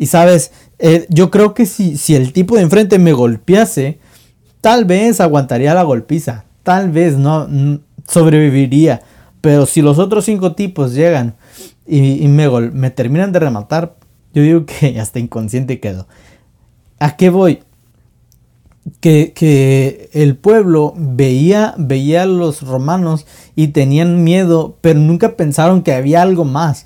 Y 0.01 0.07
sabes, 0.07 0.51
eh, 0.79 1.05
yo 1.09 1.29
creo 1.29 1.53
que 1.53 1.67
si, 1.67 1.95
si 1.95 2.15
el 2.15 2.33
tipo 2.33 2.55
de 2.55 2.63
enfrente 2.63 2.97
me 2.97 3.13
golpease, 3.13 3.99
tal 4.59 4.83
vez 4.83 5.21
aguantaría 5.21 5.75
la 5.75 5.83
golpiza, 5.83 6.45
tal 6.63 6.89
vez 6.89 7.17
no 7.17 7.47
sobreviviría. 8.07 9.03
Pero 9.41 9.67
si 9.67 9.83
los 9.83 9.99
otros 9.99 10.25
cinco 10.25 10.55
tipos 10.55 10.95
llegan 10.95 11.35
y, 11.85 12.27
me, 12.29 12.49
me 12.71 12.89
terminan 12.89 13.31
de 13.31 13.41
rematar, 13.41 13.95
yo 14.33 14.41
digo 14.41 14.65
que 14.65 14.99
hasta 14.99 15.19
inconsciente 15.19 15.79
quedo. 15.79 16.07
¿A 16.97 17.15
qué 17.15 17.29
voy? 17.29 17.59
Que, 18.99 20.09
el 20.13 20.35
pueblo 20.35 20.93
veía, 20.97 21.73
veía 21.77 22.23
a 22.23 22.25
los 22.25 22.61
romanos 22.61 23.25
y 23.55 23.69
tenían 23.69 24.23
miedo, 24.23 24.77
pero 24.81 24.99
nunca 24.99 25.35
pensaron 25.35 25.83
que 25.83 25.93
había 25.93 26.21
algo 26.21 26.45
más. 26.45 26.85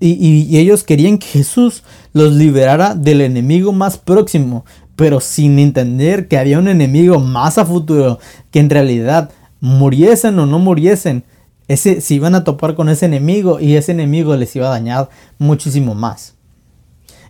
Y, 0.00 0.56
ellos 0.58 0.84
querían 0.84 1.18
que 1.18 1.26
Jesús 1.26 1.84
los 2.12 2.34
liberara 2.34 2.94
del 2.94 3.20
enemigo 3.20 3.72
más 3.72 3.98
próximo, 3.98 4.64
pero 4.96 5.20
sin 5.20 5.58
entender 5.58 6.28
que 6.28 6.38
había 6.38 6.58
un 6.58 6.68
enemigo 6.68 7.20
más 7.20 7.58
a 7.58 7.66
futuro, 7.66 8.18
que 8.50 8.60
en 8.60 8.70
realidad 8.70 9.30
muriesen 9.60 10.38
o 10.38 10.46
no 10.46 10.58
muriesen, 10.58 11.24
ese, 11.68 12.00
se 12.00 12.14
iban 12.14 12.34
a 12.36 12.44
topar 12.44 12.74
con 12.74 12.88
ese 12.88 13.06
enemigo 13.06 13.58
y 13.58 13.74
ese 13.74 13.92
enemigo 13.92 14.36
les 14.36 14.54
iba 14.54 14.68
a 14.68 14.70
dañar 14.70 15.08
muchísimo 15.38 15.94
más. 15.94 16.34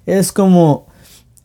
Es 0.04 0.30
como, 0.30 0.86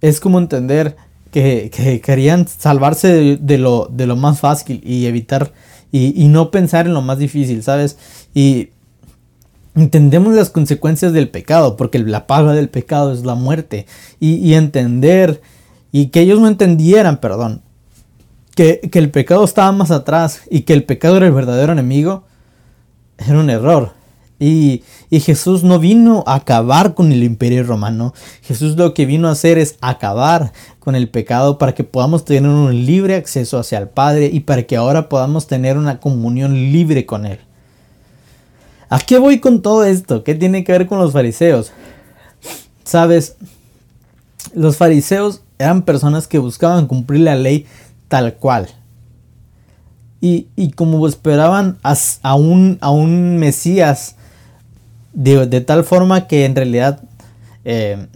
es 0.02 0.20
como 0.20 0.40
entender 0.40 0.98
que, 1.32 2.02
querían 2.04 2.48
salvarse 2.48 3.38
de, 3.40 3.58
lo, 3.58 3.90
de 3.92 4.06
lo 4.06 4.16
más 4.16 4.40
fácil 4.40 4.82
y 4.86 5.06
evitar 5.06 5.52
y, 5.92 6.28
no 6.30 6.52
pensar 6.52 6.88
en 6.88 6.94
lo 6.94 7.02
más 7.02 7.18
difícil, 7.18 7.64
¿sabes? 7.64 7.98
Y 8.34 8.70
entendemos 9.76 10.34
las 10.34 10.50
consecuencias 10.50 11.12
del 11.12 11.30
pecado, 11.30 11.76
porque 11.76 12.00
la 12.00 12.28
paga 12.28 12.54
del 12.54 12.70
pecado 12.70 13.12
es 13.12 13.26
la 13.26 13.36
muerte. 13.36 13.88
Y, 14.20 14.54
entender, 14.54 15.42
y 15.92 16.08
que 16.08 16.22
ellos 16.22 16.40
no 16.40 16.48
entendieran, 16.48 17.18
perdón, 17.18 17.62
que, 18.56 18.80
que, 18.92 19.00
el 19.00 19.12
pecado 19.12 19.44
estaba 19.44 19.72
más 19.74 19.92
atrás 19.92 20.44
y 20.50 20.62
que 20.62 20.74
el 20.74 20.86
pecado 20.86 21.18
era 21.18 21.28
el 21.28 21.34
verdadero 21.34 21.74
enemigo, 21.74 22.24
era 23.18 23.40
un 23.40 23.50
error. 23.50 23.94
Y, 24.42 24.82
Jesús 25.12 25.64
no 25.64 25.78
vino 25.78 26.24
a 26.26 26.34
acabar 26.34 26.96
con 26.96 27.12
el 27.12 27.24
imperio 27.24 27.64
romano. 27.64 28.16
Jesús 28.42 28.76
lo 28.76 28.96
que 28.96 29.06
vino 29.06 29.28
a 29.28 29.34
hacer 29.34 29.60
es 29.60 29.78
acabar 29.82 30.52
con 30.80 30.96
el 30.96 31.10
pecado 31.10 31.60
para 31.60 31.76
que 31.76 31.84
podamos 31.84 32.26
tener 32.26 32.50
un 32.50 32.74
libre 32.88 33.16
acceso 33.16 33.60
hacia 33.60 33.78
el 33.78 33.88
Padre 33.88 34.32
y 34.34 34.40
para 34.40 34.64
que 34.64 34.78
ahora 34.78 35.10
podamos 35.10 35.46
tener 35.46 35.78
una 35.78 36.00
comunión 36.00 36.56
libre 36.56 37.06
con 37.06 37.28
Él. 37.28 37.38
¿A 38.90 38.98
qué 39.00 39.20
voy 39.20 39.40
con 39.40 39.62
todo 39.62 39.84
esto? 39.84 40.24
¿Qué 40.24 40.34
tiene 40.34 40.64
que 40.64 40.72
ver 40.72 40.88
con 40.88 40.98
los 40.98 41.14
fariseos? 41.14 41.72
Sabes, 42.84 43.36
los 44.56 44.76
fariseos 44.76 45.44
eran 45.60 45.84
personas 45.84 46.28
que 46.28 46.40
buscaban 46.40 46.88
cumplir 46.88 47.22
la 47.22 47.36
ley 47.36 47.68
tal 48.08 48.34
cual. 48.34 48.68
Y, 50.20 50.48
como 50.76 51.08
esperaban 51.08 51.78
a, 51.84 52.36
un, 52.36 52.80
a 52.82 52.90
un 52.90 53.38
Mesías 53.38 54.16
de, 55.14 55.62
tal 55.62 55.84
forma 55.84 56.28
que 56.28 56.46
en 56.46 56.56
realidad, 56.56 57.02
eh, 57.66 58.08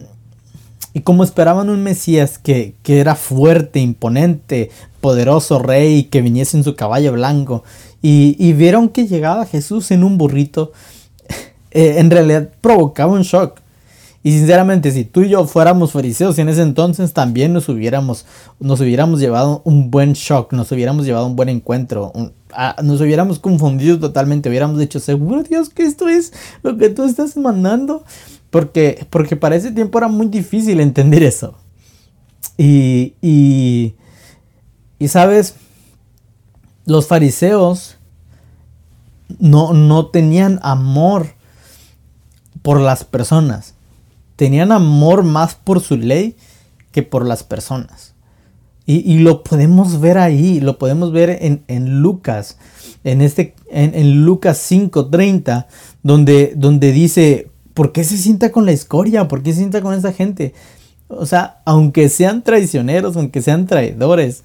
y 0.92 1.00
como 1.00 1.24
esperaban 1.24 1.68
un 1.68 1.82
Mesías 1.82 2.38
que, 2.38 2.74
era 2.86 3.14
fuerte, 3.14 3.80
imponente, 3.80 4.70
poderoso 5.00 5.58
rey, 5.58 6.04
que 6.04 6.22
viniese 6.22 6.56
en 6.56 6.64
su 6.64 6.74
caballo 6.74 7.12
blanco, 7.12 7.64
y, 8.02 8.52
vieron 8.52 8.88
que 8.88 9.08
llegaba 9.08 9.46
Jesús 9.46 9.90
en 9.90 10.04
un 10.04 10.16
burrito, 10.16 10.72
eh, 11.70 11.96
en 11.98 12.10
realidad 12.10 12.50
provocaba 12.60 13.12
un 13.12 13.22
shock. 13.22 13.60
Y 14.22 14.32
sinceramente, 14.32 14.90
si 14.90 15.04
tú 15.04 15.22
y 15.22 15.28
yo 15.28 15.46
fuéramos 15.46 15.92
fariseos 15.92 16.36
en 16.38 16.48
ese 16.48 16.62
entonces, 16.62 17.12
también 17.12 17.52
nos 17.52 17.68
hubiéramos, 17.68 18.26
nos 18.58 18.80
hubiéramos 18.80 19.20
llevado 19.20 19.62
un 19.64 19.90
buen 19.90 20.14
shock, 20.14 20.52
nos 20.52 20.72
hubiéramos 20.72 21.06
llevado 21.06 21.26
un 21.26 21.36
buen 21.36 21.48
encuentro, 21.48 22.12
nos 22.82 23.00
hubiéramos 23.00 23.38
confundido 23.38 23.98
totalmente, 23.98 24.48
hubiéramos 24.48 24.78
dicho, 24.78 25.00
seguro 25.00 25.42
Dios 25.42 25.68
que 25.68 25.84
esto 25.84 26.08
es 26.08 26.32
lo 26.62 26.76
que 26.76 26.88
tú 26.88 27.04
estás 27.04 27.36
mandando. 27.36 28.04
Porque, 28.50 29.06
porque 29.10 29.36
para 29.36 29.56
ese 29.56 29.72
tiempo 29.72 29.98
era 29.98 30.08
muy 30.08 30.28
difícil 30.28 30.80
entender 30.80 31.22
eso. 31.22 31.58
Y, 32.56 33.14
y, 33.20 33.96
y 34.98 35.08
sabes, 35.08 35.56
los 36.86 37.06
fariseos 37.06 37.96
no, 39.38 39.72
no 39.72 40.06
tenían 40.06 40.58
amor 40.62 41.34
por 42.62 42.80
las 42.80 43.04
personas. 43.04 43.74
Tenían 44.36 44.72
amor 44.72 45.22
más 45.22 45.54
por 45.54 45.80
su 45.80 45.96
ley 45.96 46.36
que 46.92 47.02
por 47.02 47.26
las 47.26 47.42
personas. 47.42 48.14
Y, 48.88 49.18
lo 49.18 49.42
podemos 49.42 50.00
ver 50.00 50.16
ahí, 50.16 50.60
lo 50.60 50.78
podemos 50.78 51.10
ver 51.10 51.38
en, 51.40 52.00
Lucas, 52.02 52.56
en, 53.02 53.20
este, 53.20 53.56
en, 53.68 53.96
en 53.96 54.24
Lucas 54.24 54.70
5.30, 54.70 55.66
donde, 56.04 56.52
donde 56.54 56.92
dice, 56.92 57.50
¿por 57.74 57.90
qué 57.90 58.04
se 58.04 58.16
sienta 58.16 58.52
con 58.52 58.64
la 58.64 58.70
escoria? 58.70 59.26
¿Por 59.26 59.42
qué 59.42 59.52
se 59.52 59.58
sienta 59.58 59.82
con 59.82 59.92
esa 59.92 60.12
gente? 60.12 60.54
O 61.08 61.26
sea, 61.26 61.62
aunque 61.64 62.08
sean 62.08 62.42
traicioneros, 62.42 63.16
aunque 63.16 63.42
sean 63.42 63.66
traidores, 63.66 64.44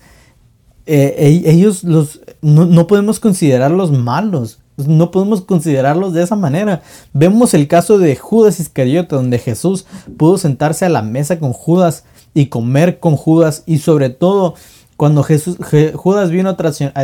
eh, 0.86 1.44
ellos 1.46 1.84
los, 1.84 2.22
no, 2.42 2.88
podemos 2.88 3.20
considerarlos 3.20 3.92
malos. 3.92 4.60
No 4.88 5.12
podemos 5.12 5.42
considerarlos 5.42 6.14
de 6.14 6.24
esa 6.24 6.36
manera. 6.36 6.82
Vemos 7.14 7.54
el 7.54 7.68
caso 7.68 7.98
de 7.98 8.16
Judas 8.16 8.60
Iscariote, 8.60 9.16
donde 9.16 9.40
Jesús 9.40 9.86
pudo 10.18 10.38
sentarse 10.38 10.86
a 10.86 10.90
la 10.90 11.02
mesa 11.02 11.40
con 11.40 11.54
Judas 11.54 12.04
y 12.34 12.48
comer 12.48 13.00
con 13.00 13.16
Judas. 13.16 13.64
Y 13.66 13.80
sobre 13.80 14.10
todo, 14.10 14.56
cuando 14.98 15.24
Jesús, 15.24 15.58
Judas 15.96 16.30
vino 16.30 16.50
a, 16.50 16.56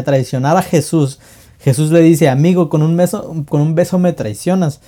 traicionar 0.03 0.57
a 0.57 0.61
Jesús, 0.61 1.19
Jesús 1.59 1.91
le 1.91 2.01
dice, 2.01 2.29
amigo, 2.29 2.69
con 2.69 2.83
un 2.83 2.95
beso, 2.95 3.43
con 3.49 3.61
un 3.61 3.75
beso 3.75 3.99
me 3.99 4.13
traicionas. 4.13 4.79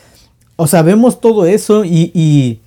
O 0.55 0.67
sea, 0.67 0.81
vemos 0.81 1.21
todo 1.21 1.45
eso 1.45 1.85
y 1.85 2.11
y, 2.13 2.59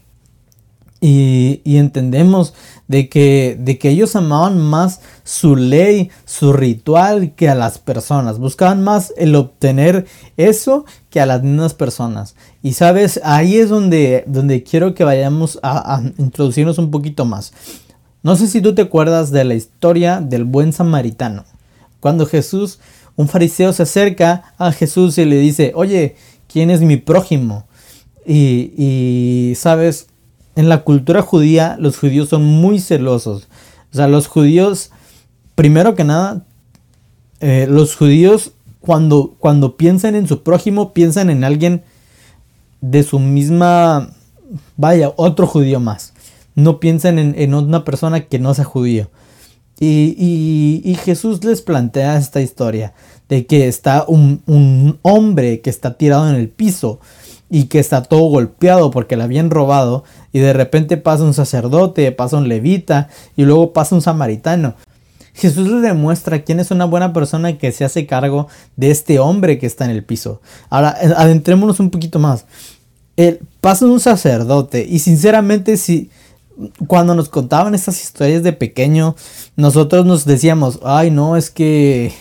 entendemos 1.02 2.54
de 2.86 3.08
que, 3.08 3.56
de 3.58 3.78
que 3.78 3.90
ellos 3.90 4.14
amaban 4.14 4.58
más 4.58 5.00
su 5.24 5.56
ley, 5.56 6.10
su 6.24 6.52
ritual 6.52 7.34
que 7.34 7.48
a 7.48 7.54
las 7.54 7.78
personas. 7.78 8.38
Buscaban 8.38 8.84
más 8.84 9.12
el 9.16 9.34
obtener 9.34 10.06
eso 10.36 10.84
que 11.10 11.20
a 11.20 11.26
las 11.26 11.42
mismas 11.42 11.74
personas. 11.74 12.36
Y 12.62 12.74
sabes, 12.74 13.20
ahí 13.24 13.56
es 13.56 13.68
donde, 13.68 14.24
donde 14.26 14.62
quiero 14.62 14.94
que 14.94 15.04
vayamos 15.04 15.58
a, 15.62 15.96
a 15.96 16.02
introducirnos 16.18 16.78
un 16.78 16.90
poquito 16.90 17.24
más. 17.24 17.52
No 18.22 18.36
sé 18.36 18.46
si 18.46 18.60
tú 18.60 18.74
te 18.74 18.82
acuerdas 18.82 19.32
de 19.32 19.44
la 19.44 19.54
historia 19.54 20.20
del 20.20 20.44
buen 20.44 20.72
samaritano. 20.72 21.44
Cuando 21.98 22.26
Jesús, 22.26 22.78
un 23.16 23.28
fariseo 23.28 23.72
se 23.72 23.82
acerca 23.82 24.54
a 24.58 24.70
Jesús 24.70 25.18
y 25.18 25.24
le 25.24 25.36
dice, 25.36 25.72
oye, 25.74 26.16
¿quién 26.46 26.70
es 26.70 26.80
mi 26.80 26.96
prójimo? 26.96 27.64
Y, 28.24 28.72
y 28.76 29.54
sabes, 29.56 30.06
en 30.56 30.68
la 30.68 30.84
cultura 30.84 31.22
judía 31.22 31.76
los 31.78 31.98
judíos 31.98 32.28
son 32.28 32.44
muy 32.44 32.80
celosos. 32.80 33.48
O 33.92 33.96
sea, 33.96 34.08
los 34.08 34.26
judíos, 34.26 34.90
primero 35.54 35.94
que 35.94 36.04
nada, 36.04 36.44
eh, 37.40 37.66
los 37.68 37.96
judíos 37.96 38.52
cuando, 38.80 39.34
cuando 39.38 39.76
piensan 39.76 40.14
en 40.14 40.26
su 40.26 40.42
prójimo, 40.42 40.92
piensan 40.92 41.30
en 41.30 41.44
alguien 41.44 41.82
de 42.80 43.02
su 43.02 43.18
misma, 43.18 44.10
vaya, 44.76 45.12
otro 45.16 45.46
judío 45.46 45.80
más. 45.80 46.12
No 46.54 46.80
piensan 46.80 47.18
en, 47.18 47.54
una 47.54 47.84
persona 47.84 48.20
que 48.20 48.38
no 48.38 48.52
sea 48.52 48.64
judío. 48.64 49.08
Y, 49.80 50.80
y, 50.84 50.94
Jesús 50.94 51.42
les 51.42 51.60
plantea 51.60 52.16
esta 52.16 52.40
historia 52.40 52.92
de 53.28 53.46
que 53.46 53.66
está 53.66 54.04
un, 54.06 54.42
un 54.46 54.98
hombre 55.02 55.60
que 55.60 55.70
está 55.70 55.96
tirado 55.96 56.28
en 56.28 56.36
el 56.36 56.48
piso 56.48 57.00
y 57.54 57.64
que 57.64 57.78
está 57.78 58.02
todo 58.02 58.22
golpeado 58.30 58.90
porque 58.90 59.14
le 59.14 59.24
habían 59.24 59.50
robado 59.50 60.04
y 60.32 60.38
de 60.38 60.54
repente 60.54 60.96
pasa 60.96 61.22
un 61.22 61.34
sacerdote, 61.34 62.10
pasa 62.10 62.38
un 62.38 62.48
levita 62.48 63.08
y 63.36 63.42
luego 63.42 63.74
pasa 63.74 63.94
un 63.94 64.00
samaritano. 64.00 64.74
Jesús 65.34 65.68
le 65.68 65.82
demuestra 65.82 66.44
quién 66.44 66.60
es 66.60 66.70
una 66.70 66.86
buena 66.86 67.12
persona 67.12 67.58
que 67.58 67.70
se 67.70 67.84
hace 67.84 68.06
cargo 68.06 68.48
de 68.76 68.90
este 68.90 69.18
hombre 69.18 69.58
que 69.58 69.66
está 69.66 69.84
en 69.84 69.90
el 69.90 70.02
piso. 70.02 70.40
Ahora, 70.70 70.96
adentrémonos 71.14 71.78
un 71.78 71.90
poquito 71.90 72.18
más. 72.18 72.46
El, 73.18 73.40
pasa 73.60 73.84
un 73.84 74.00
sacerdote 74.00 74.86
y 74.88 75.00
sinceramente 75.00 75.76
si 75.76 76.08
cuando 76.86 77.14
nos 77.14 77.28
contaban 77.28 77.74
estas 77.74 78.02
historias 78.02 78.42
de 78.42 78.54
pequeño, 78.54 79.14
nosotros 79.56 80.06
nos 80.06 80.24
decíamos, 80.24 80.80
ay 80.84 81.10
no, 81.10 81.36
es 81.36 81.50
que 81.50 82.14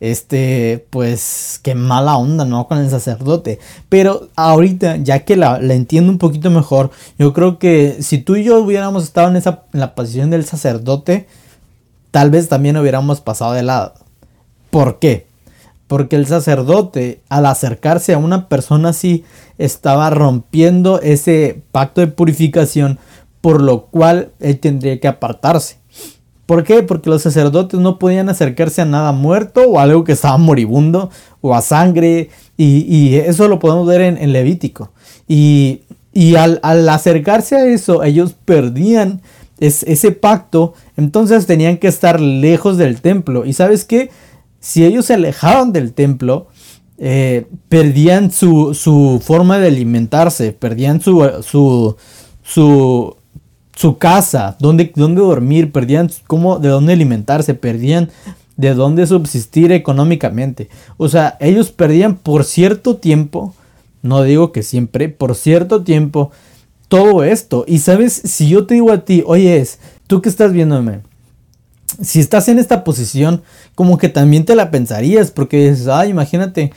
este, 0.00 0.86
pues 0.90 1.60
qué 1.62 1.74
mala 1.74 2.16
onda, 2.16 2.44
¿no? 2.44 2.66
Con 2.68 2.78
el 2.78 2.90
sacerdote. 2.90 3.58
Pero 3.88 4.28
ahorita, 4.36 4.96
ya 4.96 5.24
que 5.24 5.36
la, 5.36 5.58
entiendo 5.58 6.12
un 6.12 6.18
poquito 6.18 6.50
mejor, 6.50 6.90
yo 7.18 7.32
creo 7.32 7.58
que 7.58 7.98
si 8.00 8.18
tú 8.18 8.36
y 8.36 8.44
yo 8.44 8.60
hubiéramos 8.60 9.04
estado 9.04 9.28
en, 9.28 9.36
esa, 9.36 9.64
en 9.72 9.80
la 9.80 9.94
posición 9.94 10.30
del 10.30 10.44
sacerdote, 10.44 11.26
tal 12.10 12.30
vez 12.30 12.48
también 12.48 12.76
hubiéramos 12.76 13.20
pasado 13.20 13.52
de 13.52 13.62
lado. 13.62 13.94
¿Por 14.70 14.98
qué? 14.98 15.26
Porque 15.86 16.16
el 16.16 16.26
sacerdote, 16.26 17.20
al 17.28 17.46
acercarse 17.46 18.12
a 18.12 18.18
una 18.18 18.48
persona 18.48 18.88
así, 18.90 19.24
estaba 19.58 20.10
rompiendo 20.10 21.00
ese 21.00 21.62
pacto 21.70 22.00
de 22.00 22.08
purificación, 22.08 22.98
por 23.40 23.62
lo 23.62 23.86
cual 23.86 24.32
él 24.40 24.58
tendría 24.58 24.98
que 24.98 25.08
apartarse. 25.08 25.76
¿Por 26.46 26.62
qué? 26.62 26.84
Porque 26.84 27.10
los 27.10 27.22
sacerdotes 27.22 27.78
no 27.80 27.98
podían 27.98 28.28
acercarse 28.28 28.80
a 28.80 28.84
nada 28.84 29.10
muerto 29.10 29.62
o 29.62 29.80
algo 29.80 30.04
que 30.04 30.12
estaba 30.12 30.38
moribundo 30.38 31.10
o 31.40 31.54
a 31.54 31.60
sangre. 31.60 32.30
Y, 32.56 33.16
eso 33.16 33.48
lo 33.48 33.58
podemos 33.58 33.86
ver 33.86 34.00
en, 34.00 34.32
Levítico. 34.32 34.92
Y, 35.26 35.82
al, 36.36 36.88
acercarse 36.88 37.56
a 37.56 37.66
eso, 37.66 38.04
ellos 38.04 38.34
perdían 38.44 39.22
ese 39.58 40.12
pacto. 40.12 40.74
Entonces 40.96 41.46
tenían 41.46 41.78
que 41.78 41.88
estar 41.88 42.20
lejos 42.20 42.78
del 42.78 43.00
templo. 43.00 43.44
Y 43.44 43.52
sabes 43.52 43.84
qué? 43.84 44.10
Si 44.60 44.84
ellos 44.84 45.06
se 45.06 45.14
alejaban 45.14 45.72
del 45.72 45.94
templo, 45.94 46.46
eh, 46.98 47.46
perdían 47.68 48.30
su, 48.30 48.72
su, 48.72 49.20
forma 49.22 49.58
de 49.58 49.66
alimentarse, 49.66 50.52
perdían 50.52 51.00
su, 51.00 51.28
su, 51.42 51.96
su 52.42 53.16
su 53.76 53.98
casa, 53.98 54.56
dónde, 54.58 54.90
dónde 54.96 55.20
dormir, 55.20 55.70
perdían 55.70 56.10
cómo, 56.26 56.58
de 56.58 56.70
dónde 56.70 56.94
alimentarse, 56.94 57.54
perdían 57.54 58.10
de 58.56 58.74
dónde 58.74 59.06
subsistir 59.06 59.70
económicamente. 59.70 60.68
O 60.96 61.08
sea, 61.08 61.36
ellos 61.40 61.70
perdían 61.70 62.16
por 62.16 62.44
cierto 62.44 62.96
tiempo, 62.96 63.54
no 64.02 64.22
digo 64.22 64.50
que 64.50 64.62
siempre, 64.62 65.10
por 65.10 65.34
cierto 65.34 65.84
tiempo, 65.84 66.30
todo 66.88 67.22
esto. 67.22 67.64
Y 67.68 67.78
sabes, 67.78 68.14
si 68.14 68.48
yo 68.48 68.66
te 68.66 68.74
digo 68.74 68.90
a 68.90 69.04
ti, 69.04 69.22
oye, 69.26 69.58
es, 69.58 69.78
tú 70.06 70.22
que 70.22 70.30
estás 70.30 70.52
viéndome, 70.52 71.00
si 72.00 72.20
estás 72.20 72.48
en 72.48 72.58
esta 72.58 72.84
posición, 72.84 73.42
como 73.74 73.98
que 73.98 74.08
también 74.08 74.44
te 74.44 74.54
la 74.54 74.70
pensarías, 74.70 75.30
porque 75.30 75.70
dices, 75.70 75.88
ay, 75.88 76.10
imagínate 76.10 76.72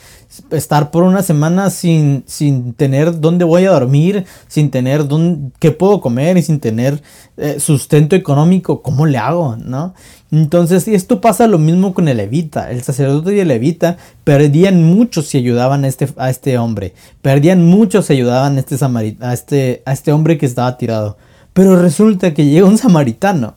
estar 0.52 0.92
por 0.92 1.04
una 1.04 1.24
semana 1.24 1.70
sin, 1.70 2.24
sin 2.28 2.74
tener 2.74 3.20
dónde 3.20 3.46
voy 3.46 3.66
a 3.66 3.72
dormir, 3.72 4.26
sin 4.48 4.70
tener 4.70 5.08
dónde, 5.08 5.52
qué 5.60 5.72
puedo 5.72 6.02
comer 6.02 6.38
y 6.38 6.44
sin 6.44 6.60
tener 6.60 7.02
eh, 7.38 7.60
sustento 7.60 8.16
económico, 8.16 8.82
¿cómo 8.82 9.06
le 9.06 9.18
hago? 9.18 9.56
¿No? 9.58 9.94
Entonces, 10.32 10.88
esto 10.88 11.22
pasa 11.22 11.48
lo 11.48 11.58
mismo 11.58 11.94
con 11.94 12.08
el 12.08 12.18
levita. 12.18 12.70
El 12.72 12.84
sacerdote 12.84 13.36
y 13.36 13.40
el 13.40 13.48
levita 13.48 13.98
perdían 14.24 14.84
mucho 14.84 15.24
si 15.24 15.38
ayudaban 15.40 15.84
a 15.84 15.88
este, 15.88 16.08
a 16.18 16.30
este 16.30 16.58
hombre. 16.58 16.94
Perdían 17.22 17.66
mucho 17.66 18.04
si 18.04 18.14
ayudaban 18.14 18.58
a 18.58 18.60
este, 18.60 18.78
a, 19.22 19.34
este, 19.34 19.82
a 19.86 19.94
este 19.94 20.12
hombre 20.12 20.38
que 20.38 20.46
estaba 20.46 20.78
tirado. 20.78 21.18
Pero 21.54 21.76
resulta 21.82 22.34
que 22.34 22.46
llega 22.46 22.68
un 22.68 22.78
samaritano 22.78 23.56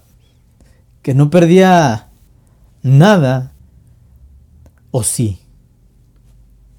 que 1.02 1.14
no 1.14 1.30
perdía 1.30 2.08
nada. 2.82 3.52
¿O 4.90 5.02
sí? 5.02 5.40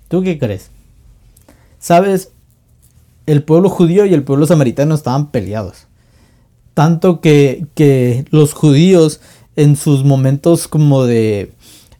¿Tú 0.07 0.21
qué 0.21 0.37
crees? 0.37 0.69
Sabes, 1.79 2.31
el 3.25 3.43
pueblo 3.43 3.69
judío 3.69 4.05
y 4.05 4.13
el 4.13 4.23
pueblo 4.23 4.45
samaritano 4.45 4.95
estaban 4.95 5.31
peleados. 5.31 5.87
Tanto 6.73 7.21
que, 7.21 7.67
que 7.75 8.25
los 8.29 8.53
judíos 8.53 9.21
en 9.55 9.75
sus 9.75 10.03
momentos 10.03 10.67
como 10.67 11.05
de, 11.05 11.53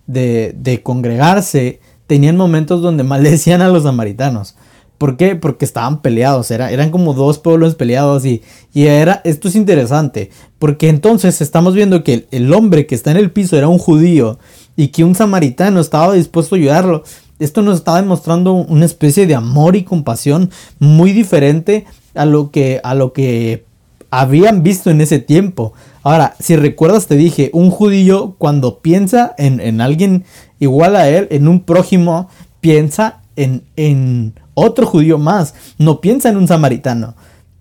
de, 0.08 0.54
de 0.58 0.82
congregarse 0.82 1.80
tenían 2.08 2.38
momentos 2.38 2.82
donde 2.82 3.04
maldecían 3.04 3.62
a 3.62 3.68
los 3.68 3.84
samaritanos. 3.84 4.56
¿Por 5.04 5.18
qué? 5.18 5.36
Porque 5.36 5.66
estaban 5.66 6.02
peleados, 6.02 6.50
era, 6.50 6.72
eran 6.72 6.90
como 6.90 7.14
dos 7.14 7.38
pueblos 7.38 7.76
peleados 7.76 8.24
y, 8.24 8.42
y, 8.74 8.86
era, 8.86 9.20
esto 9.26 9.50
es 9.50 9.56
interesante, 9.58 10.30
porque 10.60 10.88
entonces 10.88 11.42
estamos 11.42 11.74
viendo 11.74 12.06
que 12.06 12.26
el, 12.32 12.54
hombre 12.54 12.88
que 12.88 12.96
está 12.96 13.12
en 13.12 13.18
el 13.18 13.30
piso 13.30 13.58
era 13.58 13.68
un 13.68 13.80
judío 13.80 14.40
y 14.78 14.88
que 14.88 15.04
un 15.04 15.14
samaritano 15.14 15.82
estaba 15.82 16.14
dispuesto 16.14 16.56
a 16.56 16.58
ayudarlo. 16.58 17.04
Esto 17.38 17.62
nos 17.62 17.80
está 17.80 17.98
demostrando 17.98 18.54
una 18.54 18.86
especie 18.86 19.28
de 19.28 19.36
amor 19.36 19.76
y 19.76 19.84
compasión 19.84 20.52
muy 20.80 21.12
diferente 21.12 21.84
a 22.16 22.24
lo 22.24 22.50
que, 22.50 22.80
a 22.82 22.96
lo 22.96 23.12
que 23.12 23.66
habían 24.10 24.64
visto 24.64 24.90
en 24.90 25.02
ese 25.02 25.20
tiempo. 25.20 25.74
Ahora, 26.04 26.34
si 26.40 26.56
recuerdas, 26.56 27.08
te 27.08 27.18
dije, 27.18 27.50
un 27.52 27.72
judío 27.72 28.36
cuando 28.38 28.80
piensa 28.80 29.36
en, 29.38 29.60
en 29.60 29.82
alguien 29.82 30.24
igual 30.60 30.96
a 30.96 31.10
él, 31.10 31.28
en 31.30 31.50
un 31.50 31.60
prójimo, 31.60 32.30
piensa 32.62 33.20
en, 33.36 33.64
en 33.76 34.36
otro 34.54 34.86
judío 34.86 35.18
más, 35.18 35.54
no 35.78 36.02
piensa 36.02 36.30
en 36.30 36.38
un 36.38 36.48
samaritano. 36.48 37.16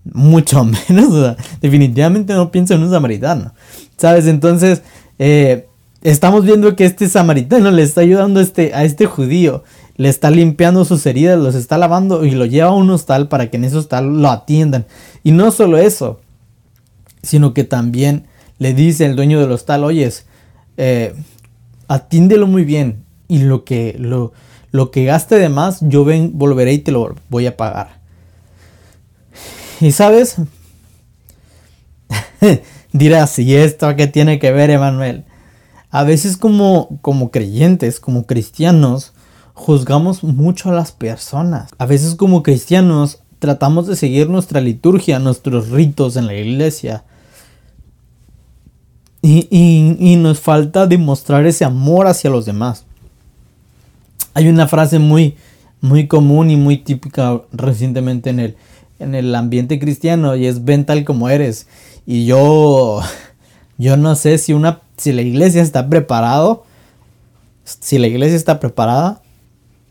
Mucho 0.04 0.64
menos, 0.88 1.36
definitivamente 1.60 2.34
no 2.34 2.50
piensa 2.50 2.74
en 2.74 2.82
un 2.82 2.90
samaritano. 2.90 3.54
¿Sabes? 3.96 4.26
Entonces, 4.26 4.82
eh, 5.18 5.68
estamos 6.02 6.44
viendo 6.44 6.74
que 6.76 6.84
este 6.84 7.08
samaritano 7.08 7.70
le 7.70 7.82
está 7.82 8.00
ayudando 8.00 8.40
a 8.40 8.42
este, 8.42 8.74
a 8.74 8.84
este 8.84 9.06
judío. 9.06 9.64
Le 9.96 10.08
está 10.08 10.30
limpiando 10.30 10.84
sus 10.84 11.04
heridas, 11.06 11.38
los 11.38 11.54
está 11.54 11.78
lavando 11.78 12.24
y 12.24 12.30
lo 12.32 12.46
lleva 12.46 12.70
a 12.70 12.74
un 12.74 12.90
hostal 12.90 13.28
para 13.28 13.50
que 13.50 13.58
en 13.58 13.64
ese 13.64 13.76
hostal 13.76 14.20
lo 14.20 14.30
atiendan. 14.30 14.86
Y 15.22 15.32
no 15.32 15.50
solo 15.50 15.76
eso, 15.78 16.20
sino 17.22 17.54
que 17.54 17.64
también 17.64 18.26
le 18.58 18.74
dice 18.74 19.06
el 19.06 19.16
dueño 19.16 19.40
del 19.40 19.52
hostal, 19.52 19.84
oyes, 19.84 20.26
eh, 20.76 21.14
atiéndelo 21.88 22.46
muy 22.46 22.64
bien 22.64 23.04
y 23.28 23.38
lo 23.38 23.64
que, 23.64 23.96
lo, 23.98 24.32
lo 24.72 24.90
que 24.90 25.04
gaste 25.04 25.36
de 25.36 25.48
más, 25.48 25.78
yo 25.82 26.04
ven, 26.04 26.32
volveré 26.34 26.72
y 26.72 26.78
te 26.78 26.90
lo 26.90 27.14
voy 27.28 27.46
a 27.46 27.56
pagar. 27.56 28.00
Y 29.80 29.92
sabes, 29.92 30.36
dirás, 32.92 33.38
¿y 33.38 33.54
esto 33.54 33.94
qué 33.96 34.06
tiene 34.06 34.38
que 34.38 34.50
ver, 34.50 34.70
Emanuel? 34.70 35.24
A 35.90 36.04
veces 36.04 36.36
como, 36.36 36.98
como 37.02 37.30
creyentes, 37.30 38.00
como 38.00 38.26
cristianos, 38.26 39.12
juzgamos 39.52 40.24
mucho 40.24 40.70
a 40.70 40.72
las 40.72 40.90
personas. 40.90 41.70
A 41.78 41.84
veces 41.84 42.14
como 42.14 42.42
cristianos 42.42 43.22
tratamos 43.38 43.86
de 43.86 43.96
seguir 43.96 44.30
nuestra 44.30 44.60
liturgia, 44.60 45.18
nuestros 45.18 45.68
ritos 45.68 46.16
en 46.16 46.26
la 46.26 46.34
iglesia. 46.34 47.04
Y, 49.20 49.46
y, 49.50 50.16
nos 50.16 50.40
falta 50.40 50.86
demostrar 50.86 51.46
ese 51.46 51.64
amor 51.64 52.08
hacia 52.08 52.30
los 52.30 52.44
demás. 52.44 52.86
Hay 54.34 54.48
una 54.48 54.66
frase 54.66 54.98
muy, 54.98 55.36
muy 55.80 56.06
común 56.06 56.50
y 56.50 56.56
muy 56.56 56.78
típica 56.78 57.42
recientemente 57.52 58.30
en 58.30 58.40
el, 58.40 58.56
en 58.98 59.14
el 59.14 59.34
ambiente 59.34 59.78
cristiano 59.78 60.36
y 60.36 60.46
es 60.46 60.64
ven 60.64 60.86
tal 60.86 61.04
como 61.04 61.28
eres. 61.28 61.66
Y 62.06 62.24
yo, 62.24 63.00
yo 63.78 63.96
no 63.96 64.14
sé 64.14 64.38
si 64.38 64.52
una, 64.52 64.82
si 64.96 65.12
la 65.12 65.22
iglesia 65.22 65.62
está 65.62 65.88
preparado, 65.88 66.64
si 67.64 67.98
la 67.98 68.06
iglesia 68.06 68.36
está 68.36 68.60
preparada 68.60 69.22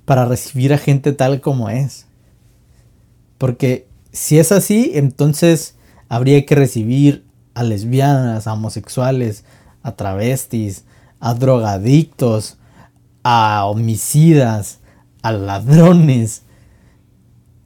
para 0.06 0.26
recibir 0.26 0.74
a 0.74 0.78
gente 0.78 1.14
tal 1.14 1.42
como 1.42 1.70
es. 1.70 2.06
Porque 3.38 3.88
si 4.12 4.40
es 4.40 4.52
así, 4.52 4.92
entonces 4.96 5.76
habría 6.10 6.46
que 6.46 6.56
recibir 6.56 7.24
a 7.54 7.64
lesbianas, 7.64 8.48
a 8.48 8.54
homosexuales, 8.54 9.44
a 9.84 9.96
travestis, 9.96 10.84
a 11.20 11.34
drogadictos, 11.34 12.58
a 13.24 13.66
homicidas, 13.66 14.80
a 15.22 15.32
ladrones. 15.32 16.44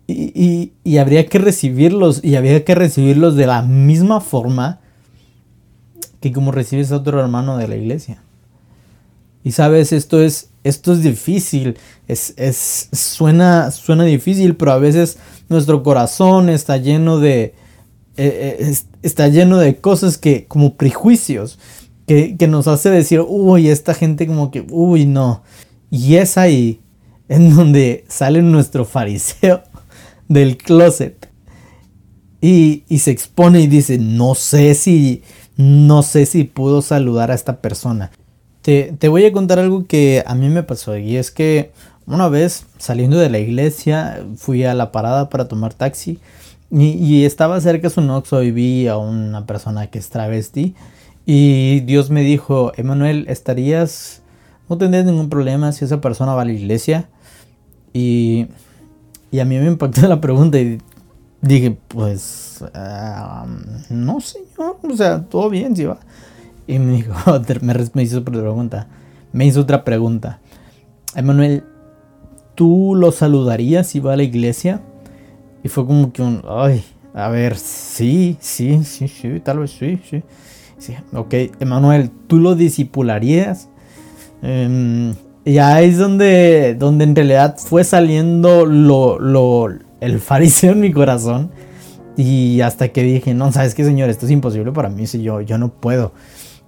Y, 0.07 0.73
y, 0.83 0.97
habría 0.99 1.25
que 1.25 1.39
recibirlos, 1.39 2.23
y 2.23 2.35
habría 2.35 2.63
que 2.63 2.75
recibirlos 2.75 3.35
de 3.35 3.47
la 3.47 3.63
misma 3.63 4.21
forma 4.21 4.79
que 6.19 6.31
como 6.31 6.51
recibes 6.51 6.91
a 6.91 6.97
otro 6.97 7.19
hermano 7.19 7.57
de 7.57 7.67
la 7.67 7.75
iglesia. 7.75 8.21
Y 9.43 9.51
sabes, 9.51 9.91
esto 9.91 10.21
es, 10.21 10.49
esto 10.63 10.93
es 10.93 11.01
difícil, 11.01 11.77
es, 12.07 12.33
es, 12.37 12.89
suena, 12.91 13.71
suena 13.71 14.03
difícil, 14.03 14.55
pero 14.55 14.71
a 14.71 14.79
veces 14.79 15.17
nuestro 15.49 15.83
corazón 15.83 16.49
está 16.49 16.77
lleno 16.77 17.19
de, 17.19 17.53
eh, 18.17 18.57
eh, 18.59 18.75
está 19.03 19.27
lleno 19.27 19.57
de 19.57 19.77
cosas 19.77 20.17
que, 20.17 20.45
como 20.45 20.75
prejuicios, 20.75 21.59
que, 22.07 22.37
que, 22.37 22.47
nos 22.47 22.67
hace 22.67 22.89
decir, 22.89 23.23
uy, 23.27 23.69
esta 23.69 23.93
gente 23.93 24.27
como 24.27 24.51
que, 24.51 24.65
uy, 24.69 25.05
no. 25.05 25.43
Y 25.89 26.15
es 26.15 26.37
ahí 26.37 26.81
en 27.29 27.49
donde 27.55 28.05
sale 28.07 28.41
nuestro 28.41 28.85
fariseo 28.85 29.63
del 30.27 30.57
closet 30.57 31.29
y, 32.41 32.83
y 32.87 32.99
se 32.99 33.11
expone 33.11 33.61
y 33.61 33.67
dice, 33.67 33.97
no 33.97 34.35
sé 34.35 34.75
si, 34.75 35.23
no 35.57 36.03
sé 36.03 36.25
si 36.25 36.43
puedo 36.43 36.81
saludar 36.81 37.31
a 37.31 37.35
esta 37.35 37.61
persona. 37.61 38.11
Te, 38.65 39.07
voy 39.09 39.23
a 39.25 39.31
contar 39.31 39.59
algo 39.59 39.85
que 39.85 40.23
a 40.25 40.33
mí 40.33 40.49
me 40.49 40.63
pasó 40.63 40.97
y 40.97 41.17
es 41.17 41.29
que 41.29 41.71
una 42.07 42.29
vez 42.29 42.65
saliendo 42.79 43.15
de 43.19 43.29
la 43.29 43.37
iglesia 43.37 44.25
fui 44.37 44.63
a 44.63 44.73
la 44.73 44.91
parada 44.91 45.29
para 45.29 45.47
tomar 45.47 45.75
taxi 45.75 46.19
y, 46.71 47.25
estaba 47.25 47.61
cerca 47.61 47.89
de 47.89 48.01
un 48.01 48.09
Oxxo 48.09 48.41
y 48.41 48.49
vi 48.49 48.87
a 48.87 48.97
una 48.97 49.45
persona 49.45 49.87
que 49.91 49.99
es 49.99 50.09
travesti 50.09 50.73
y 51.25 51.79
Dios 51.81 52.09
me 52.09 52.21
dijo, 52.21 52.71
Emanuel, 52.75 53.25
¿estarías, 53.27 54.21
no 54.69 54.77
tendrías 54.77 55.05
ningún 55.05 55.29
problema 55.29 55.71
si 55.71 55.85
esa 55.85 56.01
persona 56.01 56.35
va 56.35 56.43
a 56.43 56.45
la 56.45 56.51
iglesia? 56.51 57.09
Y, 57.93 58.47
y 59.31 59.39
a 59.39 59.45
mí 59.45 59.57
me 59.57 59.67
impactó 59.67 60.01
la 60.07 60.21
pregunta 60.21 60.59
y 60.59 60.79
dije, 61.41 61.77
pues, 61.87 62.63
ah, 62.73 63.45
no 63.89 64.19
señor, 64.19 64.77
o 64.83 64.95
sea, 64.95 65.23
todo 65.23 65.49
bien 65.49 65.75
si 65.75 65.85
va. 65.85 65.99
Y 66.67 66.79
me 66.79 66.97
dijo, 66.97 67.13
me, 67.93 68.03
hizo 68.03 68.19
otra 68.19 68.33
pregunta. 68.33 68.87
Me 69.31 69.45
hizo 69.45 69.61
otra 69.61 69.83
pregunta. 69.83 70.39
Emanuel, 71.15 71.63
¿tú 72.55 72.93
lo 72.95 73.11
saludarías 73.11 73.87
si 73.87 73.99
va 73.99 74.13
a 74.13 74.17
la 74.17 74.23
iglesia? 74.23 74.81
Y 75.63 75.69
fue 75.69 75.85
como 75.85 76.11
que 76.11 76.21
un, 76.21 76.43
ay, 76.47 76.83
a 77.13 77.29
ver, 77.29 77.57
sí, 77.57 78.37
sí, 78.39 78.83
sí, 78.83 79.07
sí, 79.07 79.39
tal 79.39 79.59
vez 79.59 79.71
sí, 79.71 79.99
sí. 80.09 80.23
Sí 80.77 80.95
ok, 81.13 81.33
Emanuel, 81.59 82.11
¿tú 82.27 82.37
lo 82.37 82.55
disipularías? 82.55 83.69
Eh, 84.41 85.13
y 85.45 85.59
ahí 85.59 85.89
es 85.89 85.99
donde, 85.99 86.75
donde 86.77 87.03
en 87.03 87.15
realidad 87.15 87.57
fue 87.59 87.83
saliendo 87.83 88.65
lo, 88.65 89.19
lo, 89.19 89.69
el 90.01 90.19
fariseo 90.19 90.71
en 90.73 90.79
mi 90.79 90.91
corazón. 90.91 91.51
Y 92.17 92.61
hasta 92.61 92.89
que 92.89 93.03
dije, 93.03 93.33
no, 93.33 93.51
¿sabes 93.51 93.75
qué, 93.75 93.83
señor? 93.83 94.09
Esto 94.09 94.25
es 94.25 94.31
imposible 94.31 94.71
para 94.71 94.89
mí, 94.89 95.05
si 95.05 95.21
yo, 95.21 95.41
yo 95.41 95.57
no 95.57 95.69
puedo. 95.69 96.13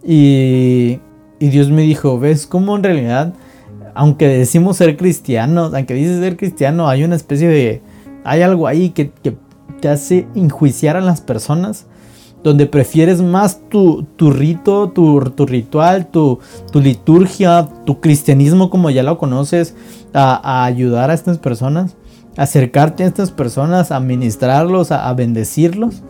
Y, 0.03 0.99
Dios 1.39 1.69
me 1.69 1.83
dijo, 1.83 2.19
¿ves 2.19 2.47
cómo 2.47 2.75
en 2.75 2.83
realidad, 2.83 3.33
aunque 3.93 4.27
decimos 4.27 4.77
ser 4.77 4.97
cristianos, 4.97 5.73
aunque 5.73 5.93
dices 5.93 6.19
ser 6.19 6.35
cristiano, 6.35 6.89
hay 6.89 7.03
una 7.03 7.15
especie 7.15 7.47
de, 7.47 7.81
hay 8.23 8.41
algo 8.41 8.67
ahí 8.67 8.89
que, 8.89 9.11
te 9.79 9.89
hace 9.89 10.27
enjuiciar 10.35 10.97
a 10.97 11.01
las 11.01 11.21
personas? 11.21 11.85
Donde 12.43 12.65
prefieres 12.65 13.21
más 13.21 13.59
tu, 13.69 14.05
rito, 14.19 14.89
tu, 14.89 15.19
ritual, 15.45 16.07
tu, 16.07 16.39
liturgia, 16.73 17.67
tu 17.85 17.99
cristianismo 17.99 18.69
como 18.69 18.89
ya 18.89 19.03
lo 19.03 19.17
conoces, 19.17 19.75
a, 20.13 20.65
ayudar 20.65 21.11
a 21.11 21.13
estas 21.13 21.37
personas, 21.37 21.95
acercarte 22.35 23.03
a 23.03 23.07
estas 23.07 23.31
personas, 23.31 23.91
a 23.91 23.99
ministrarlos, 23.99 24.91
a 24.91 25.13
bendecirlos. 25.13 26.03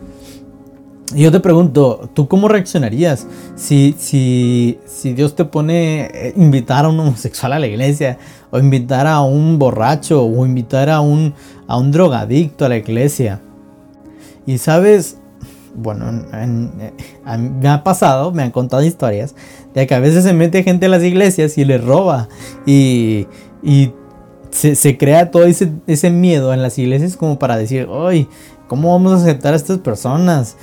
Y 1.14 1.22
yo 1.22 1.32
te 1.32 1.40
pregunto, 1.40 2.10
¿tú 2.12 2.28
cómo 2.28 2.48
reaccionarías 2.48 3.26
si, 3.54 3.94
si, 3.98 4.78
si 4.84 5.14
Dios 5.14 5.34
te 5.34 5.46
pone 5.46 6.10
eh, 6.12 6.34
invitar 6.36 6.84
a 6.84 6.88
un 6.88 7.00
homosexual 7.00 7.54
a 7.54 7.58
la 7.58 7.66
iglesia, 7.66 8.18
o 8.50 8.58
invitar 8.58 9.06
a 9.06 9.22
un 9.22 9.58
borracho, 9.58 10.22
o 10.22 10.44
invitar 10.44 10.90
a 10.90 11.00
un, 11.00 11.32
a 11.66 11.78
un 11.78 11.92
drogadicto 11.92 12.66
a 12.66 12.68
la 12.68 12.76
iglesia? 12.76 13.40
Y 14.44 14.58
sabes, 14.58 15.16
bueno, 15.74 16.24
eh, 16.32 16.92
me 17.38 17.68
ha 17.68 17.84
pasado, 17.84 18.32
me 18.32 18.42
han 18.42 18.50
contado 18.50 18.82
historias 18.82 19.34
de 19.74 19.86
que 19.86 19.94
a 19.94 20.00
veces 20.00 20.24
se 20.24 20.32
mete 20.32 20.62
gente 20.62 20.86
a 20.86 20.88
las 20.88 21.02
iglesias 21.02 21.58
y 21.58 21.64
le 21.64 21.78
roba 21.78 22.28
y, 22.66 23.26
y 23.62 23.92
se, 24.50 24.98
crea 24.98 25.30
todo 25.30 25.44
ese, 25.44 25.72
ese 25.86 26.10
miedo 26.10 26.52
en 26.52 26.62
las 26.62 26.78
iglesias 26.78 27.16
como 27.16 27.38
para 27.38 27.56
decir, 27.56 27.88
¡ay! 27.92 28.28
¿Cómo 28.66 28.92
vamos 28.92 29.12
a 29.12 29.22
aceptar 29.22 29.54
a 29.54 29.56
estas 29.56 29.78
personas? 29.78 30.56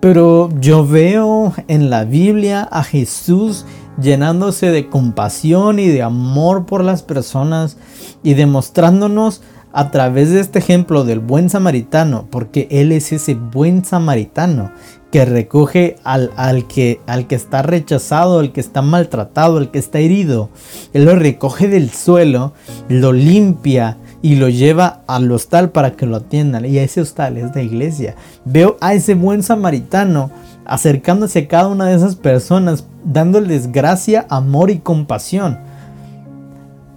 Pero 0.00 0.48
yo 0.60 0.86
veo 0.86 1.54
en 1.68 1.90
la 1.90 2.04
Biblia 2.04 2.62
a 2.70 2.84
Jesús 2.84 3.64
llenándose 4.00 4.70
de 4.70 4.88
compasión 4.88 5.78
y 5.78 5.88
de 5.88 6.02
amor 6.02 6.66
por 6.66 6.84
las 6.84 7.02
personas 7.02 7.76
y 8.22 8.34
demostrándonos 8.34 9.42
a 9.72 9.90
través 9.90 10.30
de 10.30 10.40
este 10.40 10.58
ejemplo 10.58 11.04
del 11.04 11.20
buen 11.20 11.48
samaritano, 11.50 12.26
porque 12.30 12.68
Él 12.70 12.92
es 12.92 13.12
ese 13.12 13.34
buen 13.34 13.84
samaritano 13.84 14.70
que 15.10 15.24
recoge 15.24 15.96
al, 16.04 16.30
al, 16.36 16.66
que, 16.66 17.00
al 17.06 17.26
que 17.26 17.34
está 17.34 17.62
rechazado, 17.62 18.38
al 18.38 18.52
que 18.52 18.60
está 18.60 18.80
maltratado, 18.80 19.58
al 19.58 19.70
que 19.70 19.78
está 19.78 19.98
herido. 19.98 20.48
Él 20.94 21.04
lo 21.04 21.14
recoge 21.14 21.68
del 21.68 21.90
suelo, 21.90 22.54
lo 22.88 23.12
limpia 23.12 23.98
y 24.22 24.36
lo 24.36 24.48
lleva 24.48 25.02
al 25.06 25.30
hostal 25.30 25.70
para 25.70 25.92
que 25.92 26.06
lo 26.06 26.16
atiendan. 26.16 26.64
Y 26.64 26.78
ese 26.78 27.02
hostal 27.02 27.36
es 27.36 27.54
la 27.54 27.62
iglesia. 27.62 28.14
Veo 28.46 28.78
a 28.80 28.94
ese 28.94 29.14
buen 29.14 29.42
samaritano 29.42 30.30
acercándose 30.64 31.40
a 31.40 31.48
cada 31.48 31.68
una 31.68 31.86
de 31.86 31.96
esas 31.96 32.16
personas, 32.16 32.86
dándoles 33.04 33.70
gracia, 33.70 34.26
amor 34.30 34.70
y 34.70 34.78
compasión 34.78 35.58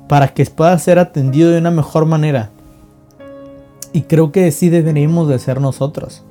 para 0.08 0.30
que 0.30 0.46
pueda 0.46 0.78
ser 0.80 1.00
atendido 1.00 1.52
de 1.52 1.60
una 1.60 1.72
mejor 1.72 2.06
manera. 2.06 2.52
Y 3.96 4.02
creo 4.02 4.34
que 4.34 4.52
sí 4.52 4.68
deberíamos 4.68 5.30
de 5.30 5.40
ser 5.40 5.62
nosotros. 5.62 6.22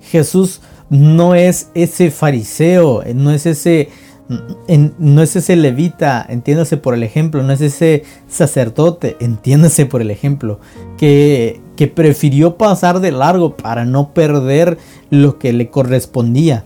Jesús 0.00 0.60
no 0.90 1.36
es 1.36 1.70
ese 1.74 2.10
fariseo, 2.10 3.04
no 3.14 3.30
es 3.30 3.46
ese 3.46 3.88
no 4.98 5.22
es 5.22 5.36
ese 5.36 5.54
levita, 5.54 6.26
entiéndase 6.28 6.76
por 6.76 6.94
el 6.94 7.04
ejemplo, 7.04 7.44
no 7.44 7.52
es 7.52 7.60
ese 7.60 8.02
sacerdote, 8.26 9.16
entiéndase 9.20 9.86
por 9.86 10.02
el 10.02 10.10
ejemplo, 10.10 10.58
que, 10.98 11.60
que 11.76 11.86
prefirió 11.86 12.56
pasar 12.56 12.98
de 12.98 13.12
largo 13.12 13.56
para 13.56 13.84
no 13.84 14.12
perder 14.12 14.76
lo 15.08 15.38
que 15.38 15.52
le 15.52 15.70
correspondía. 15.70 16.64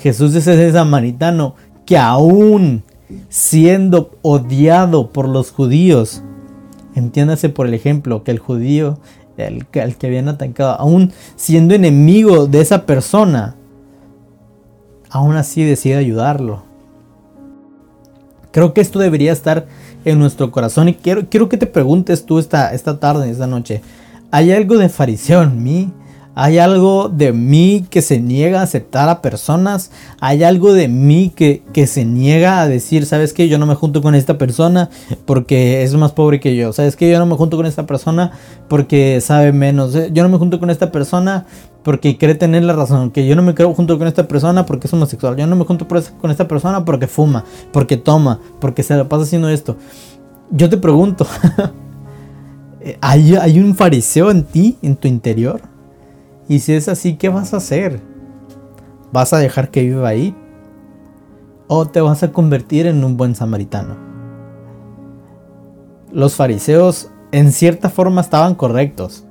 Jesús 0.00 0.36
es 0.36 0.46
ese 0.46 0.70
samaritano 0.70 1.56
que 1.84 1.98
aún 1.98 2.84
siendo 3.28 4.12
odiado 4.22 5.10
por 5.10 5.28
los 5.28 5.50
judíos, 5.50 6.22
entiéndase 6.94 7.48
por 7.48 7.66
el 7.66 7.74
ejemplo, 7.74 8.24
que 8.24 8.30
el 8.30 8.38
judío, 8.38 8.98
el 9.46 9.66
que 9.66 10.06
habían 10.06 10.28
atacado, 10.28 10.72
aún 10.78 11.12
siendo 11.36 11.74
enemigo 11.74 12.46
de 12.46 12.60
esa 12.60 12.84
persona, 12.84 13.56
aún 15.10 15.36
así 15.36 15.62
decide 15.62 15.96
ayudarlo. 15.96 16.62
Creo 18.50 18.74
que 18.74 18.80
esto 18.80 18.98
debería 18.98 19.32
estar 19.32 19.66
en 20.04 20.18
nuestro 20.18 20.50
corazón 20.50 20.88
y 20.88 20.94
quiero, 20.94 21.28
quiero 21.28 21.48
que 21.48 21.56
te 21.56 21.66
preguntes 21.66 22.24
tú 22.24 22.38
esta, 22.38 22.72
esta 22.74 22.98
tarde, 22.98 23.30
esta 23.30 23.46
noche, 23.46 23.82
¿hay 24.30 24.52
algo 24.52 24.78
de 24.78 24.88
fariseo 24.88 25.42
en 25.42 25.62
mí? 25.62 25.92
Hay 26.40 26.58
algo 26.58 27.08
de 27.08 27.32
mí 27.32 27.84
que 27.90 28.00
se 28.00 28.20
niega 28.20 28.60
a 28.60 28.62
aceptar 28.62 29.08
a 29.08 29.22
personas. 29.22 29.90
Hay 30.20 30.44
algo 30.44 30.72
de 30.72 30.86
mí 30.86 31.32
que, 31.34 31.64
que 31.72 31.88
se 31.88 32.04
niega 32.04 32.60
a 32.60 32.68
decir, 32.68 33.06
¿sabes 33.06 33.32
qué? 33.32 33.48
Yo 33.48 33.58
no 33.58 33.66
me 33.66 33.74
junto 33.74 34.02
con 34.02 34.14
esta 34.14 34.38
persona 34.38 34.88
porque 35.24 35.82
es 35.82 35.92
más 35.94 36.12
pobre 36.12 36.38
que 36.38 36.54
yo. 36.54 36.72
¿Sabes 36.72 36.94
qué? 36.94 37.10
Yo 37.10 37.18
no 37.18 37.26
me 37.26 37.34
junto 37.34 37.56
con 37.56 37.66
esta 37.66 37.86
persona 37.86 38.30
porque 38.68 39.20
sabe 39.20 39.50
menos. 39.50 39.94
Yo 40.12 40.22
no 40.22 40.28
me 40.28 40.38
junto 40.38 40.60
con 40.60 40.70
esta 40.70 40.92
persona 40.92 41.44
porque 41.82 42.16
cree 42.16 42.36
tener 42.36 42.62
la 42.62 42.74
razón. 42.74 43.10
Que 43.10 43.26
yo 43.26 43.34
no 43.34 43.42
me 43.42 43.56
creo 43.56 43.74
junto 43.74 43.98
con 43.98 44.06
esta 44.06 44.28
persona 44.28 44.64
porque 44.64 44.86
es 44.86 44.92
homosexual. 44.92 45.34
Yo 45.34 45.44
no 45.48 45.56
me 45.56 45.64
junto 45.64 45.88
con 45.88 46.30
esta 46.30 46.46
persona 46.46 46.84
porque 46.84 47.08
fuma, 47.08 47.44
porque 47.72 47.96
toma, 47.96 48.38
porque 48.60 48.84
se 48.84 48.94
la 48.94 49.08
pasa 49.08 49.24
haciendo 49.24 49.48
esto. 49.48 49.76
Yo 50.52 50.70
te 50.70 50.76
pregunto, 50.76 51.26
¿hay, 53.00 53.34
¿hay 53.34 53.58
un 53.58 53.74
fariseo 53.74 54.30
en 54.30 54.44
ti, 54.44 54.78
en 54.82 54.94
tu 54.94 55.08
interior? 55.08 55.77
Y 56.48 56.60
si 56.60 56.72
es 56.72 56.88
así, 56.88 57.16
¿qué 57.16 57.28
vas 57.28 57.52
a 57.52 57.58
hacer? 57.58 58.00
¿Vas 59.12 59.32
a 59.32 59.38
dejar 59.38 59.70
que 59.70 59.82
viva 59.82 60.08
ahí? 60.08 60.34
¿O 61.66 61.86
te 61.86 62.00
vas 62.00 62.22
a 62.22 62.32
convertir 62.32 62.86
en 62.86 63.04
un 63.04 63.18
buen 63.18 63.34
samaritano? 63.34 63.96
Los 66.10 66.36
fariseos 66.36 67.10
en 67.32 67.52
cierta 67.52 67.90
forma 67.90 68.22
estaban 68.22 68.54
correctos, 68.54 69.24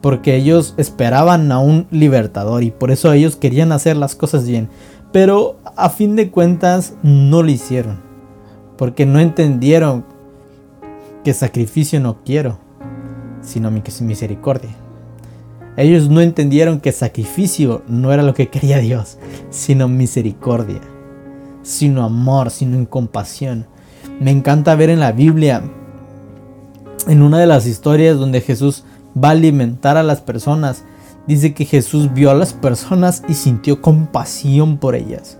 porque 0.00 0.34
ellos 0.34 0.74
esperaban 0.78 1.52
a 1.52 1.58
un 1.58 1.86
libertador 1.90 2.62
y 2.62 2.70
por 2.70 2.90
eso 2.90 3.12
ellos 3.12 3.36
querían 3.36 3.72
hacer 3.72 3.98
las 3.98 4.14
cosas 4.14 4.46
bien, 4.46 4.70
pero 5.12 5.58
a 5.76 5.90
fin 5.90 6.16
de 6.16 6.30
cuentas 6.30 6.94
no 7.02 7.42
lo 7.42 7.50
hicieron, 7.50 8.00
porque 8.78 9.04
no 9.04 9.20
entendieron 9.20 10.06
que 11.22 11.34
sacrificio 11.34 12.00
no 12.00 12.22
quiero, 12.24 12.58
sino 13.42 13.70
mi 13.70 13.82
misericordia. 14.00 14.79
Ellos 15.76 16.08
no 16.08 16.20
entendieron 16.20 16.80
que 16.80 16.92
sacrificio 16.92 17.82
no 17.86 18.12
era 18.12 18.22
lo 18.22 18.34
que 18.34 18.48
quería 18.48 18.78
Dios, 18.78 19.18
sino 19.50 19.88
misericordia, 19.88 20.80
sino 21.62 22.04
amor, 22.04 22.50
sino 22.50 22.88
compasión. 22.88 23.66
Me 24.20 24.30
encanta 24.30 24.74
ver 24.74 24.90
en 24.90 25.00
la 25.00 25.12
Biblia, 25.12 25.62
en 27.06 27.22
una 27.22 27.38
de 27.38 27.46
las 27.46 27.66
historias 27.66 28.18
donde 28.18 28.40
Jesús 28.40 28.84
va 29.16 29.28
a 29.28 29.32
alimentar 29.32 29.96
a 29.96 30.02
las 30.02 30.20
personas, 30.20 30.84
dice 31.26 31.54
que 31.54 31.64
Jesús 31.64 32.12
vio 32.12 32.30
a 32.30 32.34
las 32.34 32.52
personas 32.52 33.22
y 33.28 33.34
sintió 33.34 33.80
compasión 33.80 34.78
por 34.78 34.94
ellas. 34.94 35.38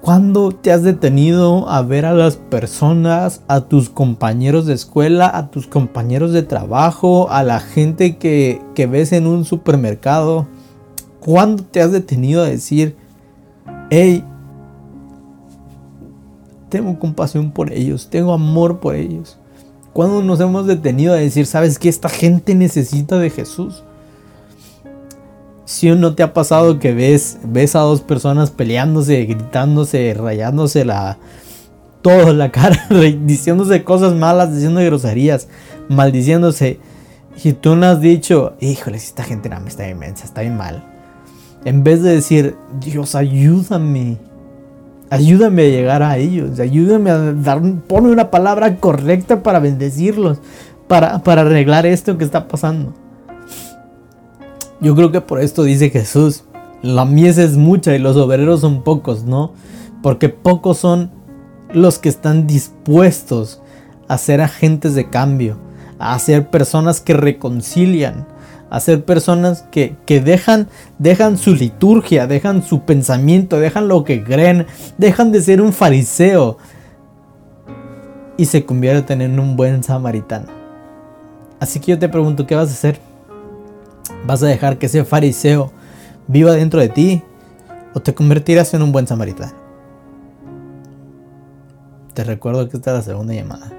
¿Cuándo 0.00 0.52
te 0.52 0.72
has 0.72 0.84
detenido 0.84 1.68
a 1.68 1.82
ver 1.82 2.06
a 2.06 2.14
las 2.14 2.36
personas, 2.36 3.42
a 3.48 3.62
tus 3.62 3.90
compañeros 3.90 4.64
de 4.64 4.74
escuela, 4.74 5.28
a 5.32 5.50
tus 5.50 5.66
compañeros 5.66 6.32
de 6.32 6.42
trabajo, 6.42 7.28
a 7.30 7.42
la 7.42 7.58
gente 7.58 8.16
que, 8.16 8.62
que 8.74 8.86
ves 8.86 9.12
en 9.12 9.26
un 9.26 9.44
supermercado? 9.44 10.46
¿Cuándo 11.20 11.64
te 11.64 11.82
has 11.82 11.90
detenido 11.90 12.42
a 12.42 12.46
decir, 12.46 12.96
hey, 13.90 14.24
tengo 16.68 16.98
compasión 16.98 17.50
por 17.50 17.72
ellos, 17.72 18.08
tengo 18.08 18.32
amor 18.32 18.78
por 18.78 18.94
ellos? 18.94 19.36
¿Cuándo 19.92 20.22
nos 20.22 20.38
hemos 20.38 20.66
detenido 20.66 21.12
a 21.12 21.16
decir, 21.16 21.44
sabes 21.44 21.78
que 21.78 21.88
esta 21.88 22.08
gente 22.08 22.54
necesita 22.54 23.18
de 23.18 23.30
Jesús? 23.30 23.82
Si 25.68 25.90
no 25.90 26.14
te 26.14 26.22
ha 26.22 26.32
pasado 26.32 26.78
que 26.78 26.94
ves, 26.94 27.40
ves 27.44 27.76
a 27.76 27.80
dos 27.80 28.00
personas 28.00 28.50
peleándose, 28.50 29.26
gritándose, 29.26 30.14
rayándose 30.14 30.86
la, 30.86 31.18
toda 32.00 32.32
la 32.32 32.50
cara, 32.50 32.88
diciéndose 33.26 33.84
cosas 33.84 34.14
malas, 34.14 34.54
diciendo 34.54 34.80
groserías, 34.80 35.46
maldiciéndose. 35.90 36.80
Y 37.44 37.52
tú 37.52 37.76
no 37.76 37.84
has 37.84 38.00
dicho, 38.00 38.54
híjole, 38.60 38.96
esta 38.96 39.24
gente 39.24 39.50
no, 39.50 39.58
está 39.66 39.86
inmensa, 39.86 40.24
está 40.24 40.40
bien 40.40 40.56
mal. 40.56 40.82
En 41.66 41.84
vez 41.84 42.02
de 42.02 42.14
decir, 42.14 42.56
Dios, 42.80 43.14
ayúdame. 43.14 44.16
Ayúdame 45.10 45.64
a 45.64 45.68
llegar 45.68 46.02
a 46.02 46.16
ellos. 46.16 46.58
Ayúdame 46.60 47.10
a 47.10 47.18
dar, 47.34 47.60
ponme 47.86 48.10
una 48.10 48.30
palabra 48.30 48.76
correcta 48.76 49.42
para 49.42 49.58
bendecirlos. 49.58 50.38
Para, 50.86 51.18
para 51.18 51.42
arreglar 51.42 51.84
esto 51.84 52.16
que 52.16 52.24
está 52.24 52.48
pasando. 52.48 52.94
Yo 54.80 54.94
creo 54.94 55.10
que 55.10 55.20
por 55.20 55.40
esto 55.40 55.64
dice 55.64 55.90
Jesús, 55.90 56.44
la 56.82 57.04
mies 57.04 57.38
es 57.38 57.56
mucha 57.56 57.94
y 57.94 57.98
los 57.98 58.16
obreros 58.16 58.60
son 58.60 58.82
pocos, 58.82 59.24
¿no? 59.24 59.52
Porque 60.02 60.28
pocos 60.28 60.78
son 60.78 61.10
los 61.72 61.98
que 61.98 62.08
están 62.08 62.46
dispuestos 62.46 63.60
a 64.06 64.16
ser 64.18 64.40
agentes 64.40 64.94
de 64.94 65.10
cambio, 65.10 65.58
a 65.98 66.16
ser 66.18 66.48
personas 66.48 67.00
que 67.00 67.14
reconcilian, 67.14 68.26
a 68.70 68.78
ser 68.78 69.04
personas 69.04 69.62
que, 69.72 69.96
que, 70.06 70.20
dejan, 70.20 70.68
dejan 70.98 71.38
su 71.38 71.54
liturgia, 71.54 72.28
dejan 72.28 72.62
su 72.62 72.82
pensamiento, 72.82 73.58
dejan 73.58 73.88
lo 73.88 74.04
que 74.04 74.22
creen, 74.22 74.66
dejan 74.96 75.32
de 75.32 75.42
ser 75.42 75.60
un 75.60 75.72
fariseo 75.72 76.58
y 78.36 78.44
se 78.44 78.64
convierten 78.64 79.22
en 79.22 79.40
un 79.40 79.56
buen 79.56 79.82
samaritano. 79.82 80.46
Así 81.58 81.80
que 81.80 81.90
yo 81.90 81.98
te 81.98 82.08
pregunto, 82.08 82.46
¿qué 82.46 82.54
vas 82.54 82.68
a 82.68 82.72
hacer? 82.72 83.07
¿Vas 84.26 84.42
a 84.42 84.46
dejar 84.46 84.78
que 84.78 84.86
ese 84.86 85.04
fariseo 85.04 85.72
viva 86.26 86.52
dentro 86.52 86.80
de 86.80 86.88
ti 86.88 87.22
o 87.94 88.00
te 88.00 88.14
convertirás 88.14 88.74
en 88.74 88.82
un 88.82 88.92
buen 88.92 89.06
samaritano? 89.06 89.52
Te 92.14 92.24
recuerdo 92.24 92.68
que 92.68 92.76
esta 92.76 92.90
es 92.90 92.96
la 92.96 93.02
segunda 93.02 93.34
llamada. 93.34 93.72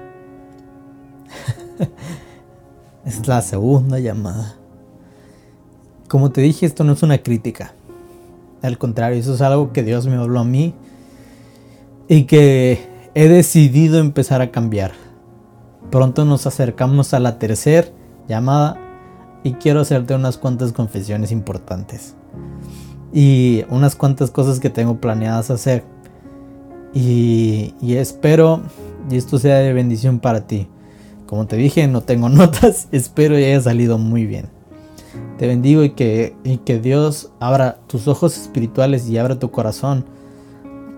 es 3.04 3.26
la 3.26 3.42
segunda 3.42 3.98
llamada. 3.98 4.56
Como 6.08 6.30
te 6.30 6.40
dije, 6.40 6.66
esto 6.66 6.84
no 6.84 6.92
es 6.94 7.02
una 7.02 7.18
crítica. 7.18 7.72
Al 8.62 8.78
contrario, 8.78 9.18
eso 9.18 9.34
es 9.34 9.40
algo 9.40 9.72
que 9.72 9.82
Dios 9.82 10.06
me 10.06 10.16
habló 10.16 10.40
a 10.40 10.44
mí 10.44 10.74
y 12.08 12.24
que 12.24 12.84
he 13.14 13.28
decidido 13.28 13.98
empezar 13.98 14.42
a 14.42 14.50
cambiar. 14.50 14.92
Pronto 15.90 16.24
nos 16.24 16.46
acercamos 16.46 17.14
a 17.14 17.20
la 17.20 17.38
tercera 17.38 17.88
llamada 18.28 18.78
y 19.42 19.52
quiero 19.54 19.80
hacerte 19.80 20.14
unas 20.14 20.36
cuantas 20.36 20.72
confesiones 20.72 21.32
importantes 21.32 22.14
y 23.12 23.64
unas 23.70 23.96
cuantas 23.96 24.30
cosas 24.30 24.60
que 24.60 24.70
tengo 24.70 25.00
planeadas 25.00 25.50
hacer 25.50 25.84
y, 26.92 27.74
espero 27.82 28.62
y 29.10 29.16
esto 29.16 29.38
sea 29.38 29.58
de 29.58 29.72
bendición 29.72 30.18
para 30.18 30.46
ti. 30.46 30.68
Como 31.26 31.46
te 31.46 31.56
dije, 31.56 31.86
no 31.86 32.02
tengo 32.02 32.28
notas, 32.28 32.88
espero 32.92 33.38
y 33.38 33.44
haya 33.44 33.60
salido 33.60 33.98
muy 33.98 34.26
bien. 34.26 34.46
Te 35.38 35.46
bendigo 35.46 35.82
y 35.84 35.90
que, 35.90 36.36
y 36.44 36.58
que 36.58 36.78
Dios 36.78 37.32
abra 37.40 37.78
tus 37.86 38.08
ojos 38.08 38.36
espirituales 38.36 39.08
y 39.08 39.18
abra 39.18 39.38
tu 39.38 39.50
corazón 39.50 40.04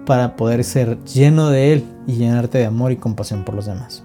para 0.04 0.36
poder 0.36 0.64
ser 0.64 1.02
lleno 1.04 1.50
de 1.50 1.72
Él 1.72 1.84
y 2.06 2.14
llenarte 2.14 2.58
de 2.58 2.66
amor 2.66 2.92
y 2.92 2.96
compasión 2.96 3.44
por 3.44 3.54
los 3.54 3.66
demás. 3.66 4.02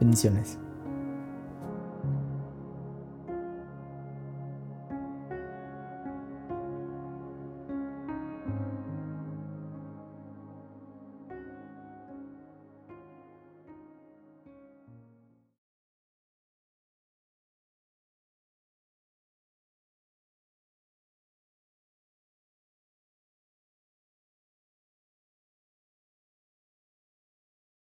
Bendiciones. 0.00 0.58